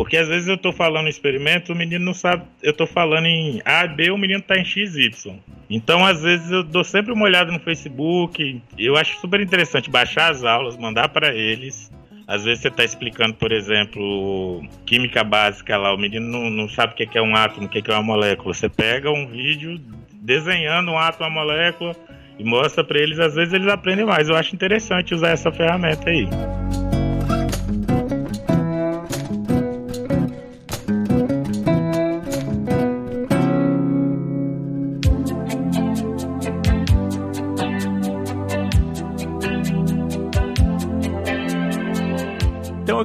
Porque 0.01 0.17
às 0.17 0.29
vezes 0.29 0.49
eu 0.49 0.55
estou 0.55 0.73
falando 0.73 1.11
experimento, 1.11 1.75
o 1.75 1.77
menino 1.77 2.03
não 2.03 2.15
sabe, 2.15 2.45
eu 2.63 2.71
estou 2.71 2.87
falando 2.87 3.27
em 3.27 3.61
A, 3.67 3.87
B, 3.87 4.11
o 4.11 4.17
menino 4.17 4.41
está 4.41 4.57
em 4.57 4.65
X, 4.65 4.97
Y. 4.97 5.37
Então, 5.69 6.07
às 6.07 6.23
vezes, 6.23 6.51
eu 6.51 6.65
dou 6.65 6.83
sempre 6.83 7.13
uma 7.13 7.27
olhada 7.27 7.53
no 7.53 7.61
Facebook. 7.61 8.63
Eu 8.79 8.97
acho 8.97 9.21
super 9.21 9.43
interessante 9.43 9.91
baixar 9.91 10.31
as 10.31 10.43
aulas, 10.43 10.79
mandar 10.79 11.11
para 11.11 11.35
eles. 11.35 11.93
Às 12.27 12.45
vezes 12.45 12.63
você 12.63 12.69
está 12.69 12.83
explicando, 12.83 13.35
por 13.35 13.53
exemplo, 13.53 14.67
química 14.87 15.23
básica 15.23 15.77
lá, 15.77 15.93
o 15.93 15.99
menino 15.99 16.27
não, 16.27 16.49
não 16.49 16.67
sabe 16.67 16.95
o 16.95 16.97
que 16.97 17.19
é 17.19 17.21
um 17.21 17.37
átomo, 17.37 17.67
o 17.67 17.69
que 17.69 17.83
é 17.87 17.93
uma 17.93 18.03
molécula. 18.03 18.55
Você 18.55 18.71
pega 18.71 19.11
um 19.11 19.27
vídeo 19.27 19.79
desenhando 20.15 20.93
um 20.93 20.99
átomo, 20.99 21.29
uma 21.29 21.45
molécula 21.45 21.95
e 22.39 22.43
mostra 22.43 22.83
para 22.83 22.99
eles, 22.99 23.19
às 23.19 23.35
vezes 23.35 23.53
eles 23.53 23.69
aprendem 23.69 24.07
mais. 24.07 24.31
Eu 24.31 24.37
acho 24.37 24.55
interessante 24.55 25.15
usar 25.15 25.29
essa 25.29 25.53
ferramenta 25.53 26.09
aí. 26.09 26.27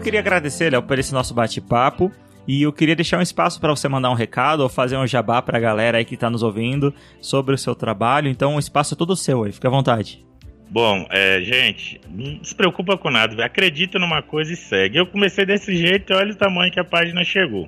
Queria 0.05 0.19
agradecer, 0.19 0.71
Léo, 0.71 0.83
por 0.83 0.99
esse 0.99 1.11
nosso 1.11 1.33
bate-papo. 1.33 2.11
E 2.47 2.61
eu 2.61 2.71
queria 2.71 2.95
deixar 2.95 3.17
um 3.17 3.23
espaço 3.23 3.59
para 3.59 3.71
você 3.71 3.87
mandar 3.87 4.11
um 4.11 4.13
recado 4.13 4.61
ou 4.61 4.69
fazer 4.69 4.95
um 4.97 5.07
jabá 5.07 5.41
para 5.41 5.57
a 5.57 5.59
galera 5.59 5.97
aí 5.97 6.05
que 6.05 6.13
está 6.13 6.29
nos 6.29 6.43
ouvindo 6.43 6.93
sobre 7.19 7.55
o 7.55 7.57
seu 7.57 7.73
trabalho. 7.73 8.29
Então, 8.29 8.55
o 8.55 8.59
espaço 8.59 8.93
é 8.93 8.97
todo 8.97 9.15
seu 9.15 9.43
aí, 9.43 9.51
fica 9.51 9.67
à 9.67 9.71
vontade. 9.71 10.23
Bom, 10.69 11.07
é, 11.09 11.41
gente, 11.41 11.99
não 12.07 12.43
se 12.43 12.53
preocupa 12.53 12.95
com 12.97 13.09
nada, 13.09 13.43
acredita 13.43 13.97
numa 13.97 14.21
coisa 14.21 14.53
e 14.53 14.55
segue. 14.55 14.97
Eu 14.99 15.07
comecei 15.07 15.43
desse 15.43 15.75
jeito 15.75 16.13
e 16.13 16.15
olha 16.15 16.33
o 16.33 16.35
tamanho 16.35 16.71
que 16.71 16.79
a 16.79 16.83
página 16.83 17.23
chegou. 17.23 17.67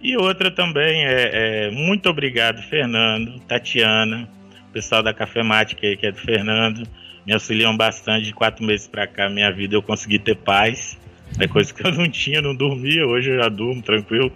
E 0.00 0.16
outra 0.16 0.52
também 0.52 1.04
é, 1.04 1.30
é 1.66 1.70
muito 1.72 2.08
obrigado, 2.08 2.62
Fernando, 2.62 3.40
Tatiana, 3.48 4.28
o 4.68 4.72
pessoal 4.72 5.02
da 5.02 5.12
Cafemática 5.12 5.84
aí, 5.84 5.96
que 5.96 6.06
é 6.06 6.12
do 6.12 6.20
Fernando, 6.20 6.86
me 7.26 7.32
auxiliam 7.32 7.76
bastante. 7.76 8.26
De 8.26 8.32
quatro 8.32 8.64
meses 8.64 8.86
para 8.86 9.08
cá, 9.08 9.28
minha 9.28 9.50
vida 9.50 9.74
eu 9.74 9.82
consegui 9.82 10.20
ter 10.20 10.36
paz. 10.36 10.96
É 11.38 11.48
coisa 11.48 11.72
que 11.72 11.86
eu 11.86 11.92
não 11.92 12.08
tinha, 12.08 12.40
não 12.40 12.54
dormia, 12.54 13.06
hoje 13.06 13.30
eu 13.30 13.42
já 13.42 13.48
durmo 13.48 13.82
tranquilo. 13.82 14.32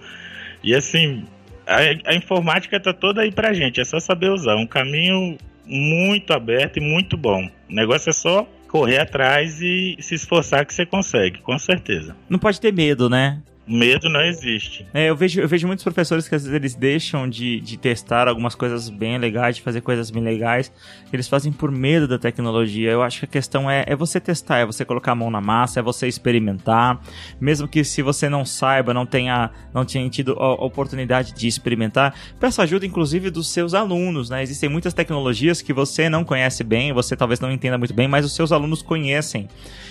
E 0.63 0.75
assim, 0.75 1.25
a, 1.67 2.11
a 2.11 2.15
informática 2.15 2.77
está 2.77 2.93
toda 2.93 3.23
aí 3.23 3.31
pra 3.31 3.53
gente, 3.53 3.81
é 3.81 3.85
só 3.85 4.01
saber 4.01 4.31
usar. 4.31 4.57
Um 4.57 4.67
caminho 4.67 5.37
muito 5.65 6.33
aberto 6.33 6.79
e 6.79 6.81
muito 6.81 7.17
bom. 7.17 7.49
O 7.71 7.75
negócio 7.75 8.11
é 8.11 8.13
só 8.13 8.49
correr 8.69 8.99
atrás 8.99 9.61
e 9.61 9.97
se 10.01 10.15
esforçar 10.15 10.65
que 10.65 10.75
você 10.75 10.85
consegue, 10.85 11.41
com 11.41 11.59
certeza. 11.59 12.17
Não 12.29 12.39
pode 12.39 12.61
ter 12.61 12.73
medo, 12.73 13.09
né? 13.09 13.41
Medo 13.69 14.09
não 14.09 14.23
existe. 14.23 14.87
É, 14.95 15.11
eu 15.11 15.17
vejo, 15.17 15.41
eu 15.41 15.49
vejo 15.49 15.67
muitos 15.67 15.83
professores 15.83 16.27
que 16.27 16.35
às 16.35 16.43
vezes 16.43 16.55
eles 16.55 16.75
deixam 16.75 17.29
de, 17.29 17.61
de 17.61 17.77
testar 17.77 18.27
algumas 18.27 18.55
coisas 18.55 18.89
bem 18.89 19.19
legais, 19.19 19.57
de 19.57 19.63
fazer 19.63 19.83
coisas 19.83 20.11
bem 20.11 20.23
legais. 20.23 20.73
Eles 21.13 21.29
fazem 21.29 21.53
por 21.53 21.71
medo 21.71 22.09
da 22.09 22.19
tecnologia. 22.19 22.91
Eu 22.91 23.03
acho 23.03 23.21
que 23.21 23.25
a 23.27 23.29
questão 23.29 23.71
é, 23.71 23.85
é 23.87 23.95
você 23.95 24.19
testar, 24.19 24.59
é 24.59 24.67
você 24.67 24.85
colocar 24.85 25.13
a 25.13 25.15
mão 25.15 25.31
na 25.31 25.41
massa, 25.41 25.81
é 25.81 25.83
você 25.83 26.09
experimentar. 26.09 27.01
Mesmo 27.41 27.69
que 27.69 27.85
se 27.85 28.01
você 28.01 28.29
não 28.29 28.45
saiba, 28.45 28.95
não 28.95 29.05
tenha, 29.05 29.51
não 29.75 29.85
tenha 29.85 30.09
tido 30.09 30.33
a 30.33 30.53
oportunidade 30.65 31.35
de 31.35 31.47
experimentar, 31.47 32.15
peça 32.41 32.63
ajuda, 32.63 32.87
inclusive, 32.87 33.31
dos 33.31 33.51
seus 33.51 33.75
alunos. 33.75 34.31
Né? 34.31 34.43
Existem 34.43 34.69
muitas 34.69 34.95
tecnologias 34.95 35.61
que 35.61 35.73
você 35.73 36.09
não 36.09 36.25
conhece 36.25 36.65
bem, 36.65 36.93
você 36.93 37.15
talvez 37.15 37.39
não 37.39 37.53
entenda 37.53 37.77
muito 37.77 37.93
bem, 37.93 38.09
mas 38.09 38.25
os 38.25 38.35
seus 38.35 38.51
alunos 38.51 38.81
conhecem. 38.81 39.49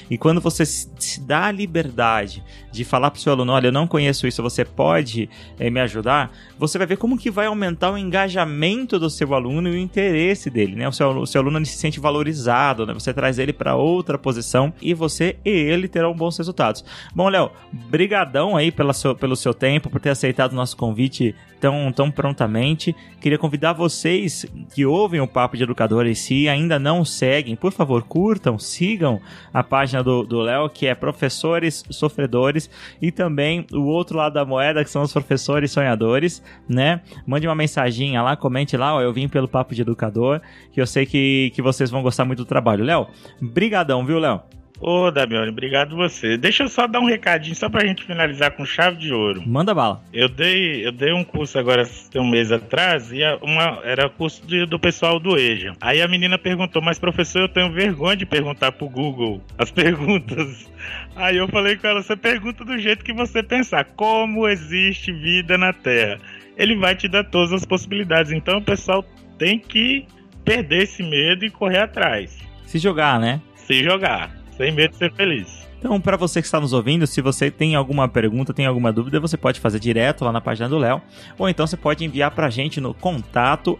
E 0.09 0.17
quando 0.17 0.39
você 0.39 0.65
se 0.65 1.19
dá 1.21 1.45
a 1.45 1.51
liberdade 1.51 2.43
de 2.71 2.83
falar 2.83 3.11
para 3.11 3.19
o 3.19 3.21
seu 3.21 3.33
aluno, 3.33 3.51
olha, 3.51 3.66
eu 3.67 3.71
não 3.71 3.87
conheço 3.87 4.27
isso, 4.27 4.41
você 4.41 4.65
pode 4.65 5.29
é, 5.59 5.69
me 5.69 5.79
ajudar? 5.79 6.31
Você 6.57 6.77
vai 6.77 6.87
ver 6.87 6.97
como 6.97 7.17
que 7.17 7.29
vai 7.29 7.45
aumentar 7.45 7.91
o 7.91 7.97
engajamento 7.97 8.99
do 8.99 9.09
seu 9.09 9.33
aluno 9.33 9.69
e 9.69 9.71
o 9.71 9.77
interesse 9.77 10.49
dele, 10.49 10.75
né? 10.75 10.87
O 10.87 10.91
seu, 10.91 11.09
o 11.09 11.27
seu 11.27 11.41
aluno 11.41 11.65
se 11.65 11.77
sente 11.77 11.99
valorizado, 11.99 12.85
né? 12.85 12.93
Você 12.93 13.13
traz 13.13 13.39
ele 13.39 13.53
para 13.53 13.75
outra 13.75 14.17
posição 14.17 14.73
e 14.81 14.93
você 14.93 15.37
e 15.45 15.49
ele 15.49 15.87
terão 15.87 16.13
bons 16.13 16.37
resultados. 16.37 16.83
Bom, 17.13 17.29
Léo, 17.29 17.51
brigadão 17.71 18.55
aí 18.55 18.71
pela 18.71 18.93
seu, 18.93 19.15
pelo 19.15 19.35
seu 19.35 19.53
tempo, 19.53 19.89
por 19.89 19.99
ter 19.99 20.09
aceitado 20.09 20.53
o 20.53 20.55
nosso 20.55 20.75
convite 20.75 21.35
tão, 21.59 21.91
tão 21.91 22.11
prontamente. 22.11 22.95
Queria 23.19 23.37
convidar 23.37 23.73
vocês 23.73 24.45
que 24.73 24.85
ouvem 24.85 25.19
o 25.21 25.27
Papo 25.27 25.57
de 25.57 25.63
Educadores, 25.63 26.19
se 26.19 26.47
ainda 26.47 26.79
não 26.79 27.03
seguem, 27.03 27.55
por 27.55 27.71
favor, 27.71 28.03
curtam, 28.03 28.59
sigam 28.59 29.19
a 29.53 29.63
página 29.63 30.03
do 30.03 30.41
Léo, 30.41 30.69
que 30.69 30.87
é 30.87 30.95
Professores 30.95 31.83
Sofredores, 31.89 32.69
e 33.01 33.11
também 33.11 33.56
o 33.71 33.83
outro 33.83 34.17
lado 34.17 34.33
da 34.33 34.45
moeda, 34.45 34.83
que 34.83 34.89
são 34.89 35.01
os 35.01 35.13
professores 35.13 35.71
sonhadores, 35.71 36.43
né? 36.67 37.01
Mande 37.25 37.47
uma 37.47 37.55
mensaginha 37.55 38.21
lá, 38.21 38.35
comente 38.35 38.75
lá, 38.75 38.95
ó, 38.95 39.01
eu 39.01 39.13
vim 39.13 39.27
pelo 39.27 39.47
Papo 39.47 39.73
de 39.73 39.81
Educador, 39.81 40.41
que 40.71 40.81
eu 40.81 40.87
sei 40.87 41.05
que, 41.05 41.51
que 41.53 41.61
vocês 41.61 41.89
vão 41.89 42.01
gostar 42.01 42.25
muito 42.25 42.39
do 42.39 42.45
trabalho. 42.45 42.83
Léo, 42.83 43.07
brigadão, 43.41 44.05
viu, 44.05 44.19
Léo? 44.19 44.41
Ô, 44.79 45.09
Damione, 45.09 45.49
obrigado 45.49 45.95
você. 45.95 46.37
Deixa 46.37 46.63
eu 46.63 46.69
só 46.69 46.85
dar 46.85 46.99
um 46.99 47.05
recadinho, 47.05 47.55
só 47.55 47.67
pra 47.67 47.85
gente 47.85 48.03
finalizar 48.03 48.51
com 48.51 48.65
chave 48.65 48.97
de 48.97 49.11
ouro. 49.11 49.41
Manda 49.45 49.73
bala. 49.73 50.03
Eu 50.13 50.29
dei, 50.29 50.85
eu 50.85 50.91
dei 50.91 51.11
um 51.11 51.23
curso 51.23 51.57
agora, 51.57 51.87
tem 52.11 52.21
um 52.21 52.29
mês 52.29 52.51
atrás, 52.51 53.11
e 53.11 53.21
uma, 53.41 53.79
era 53.83 54.07
curso 54.07 54.45
de, 54.45 54.65
do 54.65 54.79
pessoal 54.79 55.19
do 55.19 55.37
EJA. 55.37 55.73
Aí 55.81 56.01
a 56.01 56.07
menina 56.07 56.37
perguntou, 56.37 56.81
mas 56.81 56.99
professor, 56.99 57.41
eu 57.41 57.49
tenho 57.49 57.71
vergonha 57.71 58.15
de 58.15 58.25
perguntar 58.25 58.71
pro 58.71 58.87
Google 58.87 59.41
as 59.57 59.71
perguntas. 59.71 60.69
Aí 61.15 61.37
eu 61.37 61.47
falei 61.47 61.75
com 61.75 61.87
ela, 61.87 62.03
você 62.03 62.15
pergunta 62.15 62.63
do 62.63 62.77
jeito 62.77 63.03
que 63.03 63.13
você 63.13 63.41
pensar, 63.41 63.83
como 63.95 64.47
existe 64.47 65.11
vida 65.11 65.57
na 65.57 65.73
Terra. 65.73 66.19
Ele 66.55 66.75
vai 66.75 66.95
te 66.95 67.07
dar 67.07 67.23
todas 67.23 67.51
as 67.51 67.65
possibilidades. 67.65 68.31
Então 68.31 68.59
o 68.59 68.63
pessoal 68.63 69.03
tem 69.37 69.59
que 69.59 70.05
perder 70.45 70.83
esse 70.83 71.03
medo 71.03 71.45
e 71.45 71.49
correr 71.49 71.79
atrás. 71.79 72.37
Se 72.65 72.77
jogar, 72.77 73.19
né? 73.19 73.41
Se 73.55 73.83
jogar. 73.83 74.36
Sem 74.57 74.71
medo 74.71 74.91
de 74.91 74.97
ser 74.97 75.11
feliz. 75.13 75.66
Então, 75.79 76.01
para 76.01 76.17
você 76.17 76.41
que 76.41 76.47
está 76.47 76.59
nos 76.59 76.73
ouvindo, 76.73 77.05
se 77.05 77.21
você 77.21 77.51
tem 77.51 77.75
alguma 77.75 78.07
pergunta, 78.07 78.51
tem 78.51 78.65
alguma 78.65 78.91
dúvida, 78.91 79.19
você 79.19 79.37
pode 79.37 79.59
fazer 79.59 79.79
direto 79.79 80.25
lá 80.25 80.31
na 80.31 80.41
página 80.41 80.67
do 80.67 80.77
Léo, 80.77 80.99
ou 81.37 81.47
então 81.47 81.67
você 81.67 81.77
pode 81.77 82.03
enviar 82.03 82.31
para 82.31 82.47
a 82.47 82.49
gente 82.49 82.81
no 82.81 82.95
contato 82.95 83.77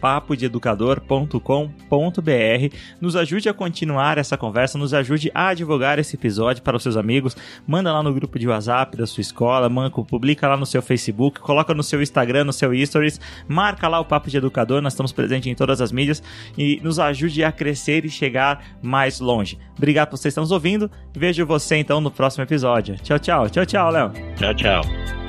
papodeeducador.com.br. 0.00 2.76
Nos 3.00 3.16
ajude 3.16 3.48
a 3.48 3.54
continuar 3.54 4.16
essa 4.16 4.36
conversa, 4.36 4.78
nos 4.78 4.94
ajude 4.94 5.30
a 5.34 5.52
divulgar 5.54 5.98
esse 5.98 6.14
episódio 6.14 6.62
para 6.62 6.76
os 6.76 6.84
seus 6.84 6.96
amigos, 6.96 7.36
manda 7.66 7.92
lá 7.92 8.00
no 8.00 8.14
grupo 8.14 8.38
de 8.38 8.46
WhatsApp 8.46 8.96
da 8.96 9.06
sua 9.06 9.20
escola, 9.20 9.68
manco, 9.68 10.04
publica 10.04 10.46
lá 10.46 10.56
no 10.56 10.66
seu 10.66 10.82
Facebook, 10.82 11.40
coloca 11.40 11.74
no 11.74 11.82
seu 11.82 12.00
Instagram, 12.00 12.44
no 12.44 12.52
seu 12.52 12.72
Stories, 12.86 13.20
marca 13.48 13.88
lá 13.88 13.98
o 13.98 14.04
Papo 14.04 14.30
de 14.30 14.36
Educador, 14.36 14.80
nós 14.80 14.92
estamos 14.92 15.12
presentes 15.12 15.50
em 15.50 15.54
todas 15.54 15.80
as 15.80 15.90
mídias 15.90 16.22
e 16.56 16.80
nos 16.82 17.00
ajude 17.00 17.42
a 17.42 17.50
crescer 17.50 18.04
e 18.04 18.10
chegar 18.10 18.64
mais 18.80 19.18
longe. 19.18 19.58
Obrigado 19.76 20.10
por 20.10 20.16
vocês 20.16 20.32
estar 20.32 20.40
nos 20.40 20.52
ouvindo 20.52 20.88
vejo 21.24 21.46
você 21.46 21.76
então 21.76 22.02
no 22.02 22.10
próximo 22.10 22.44
episódio. 22.44 22.96
Tchau, 22.96 23.18
tchau. 23.18 23.48
Tchau, 23.48 23.64
tchau, 23.64 23.90
Léo. 23.90 24.12
Tchau, 24.36 24.54
tchau. 24.54 25.23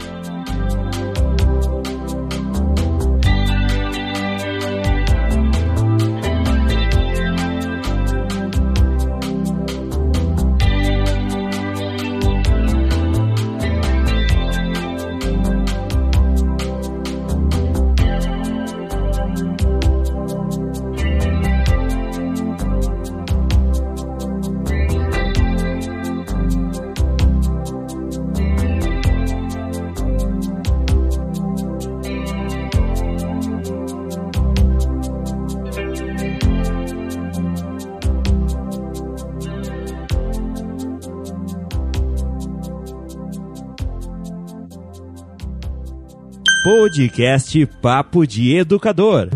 Podcast 46.95 47.65
Papo 47.81 48.25
de 48.25 48.55
Educador. 48.55 49.27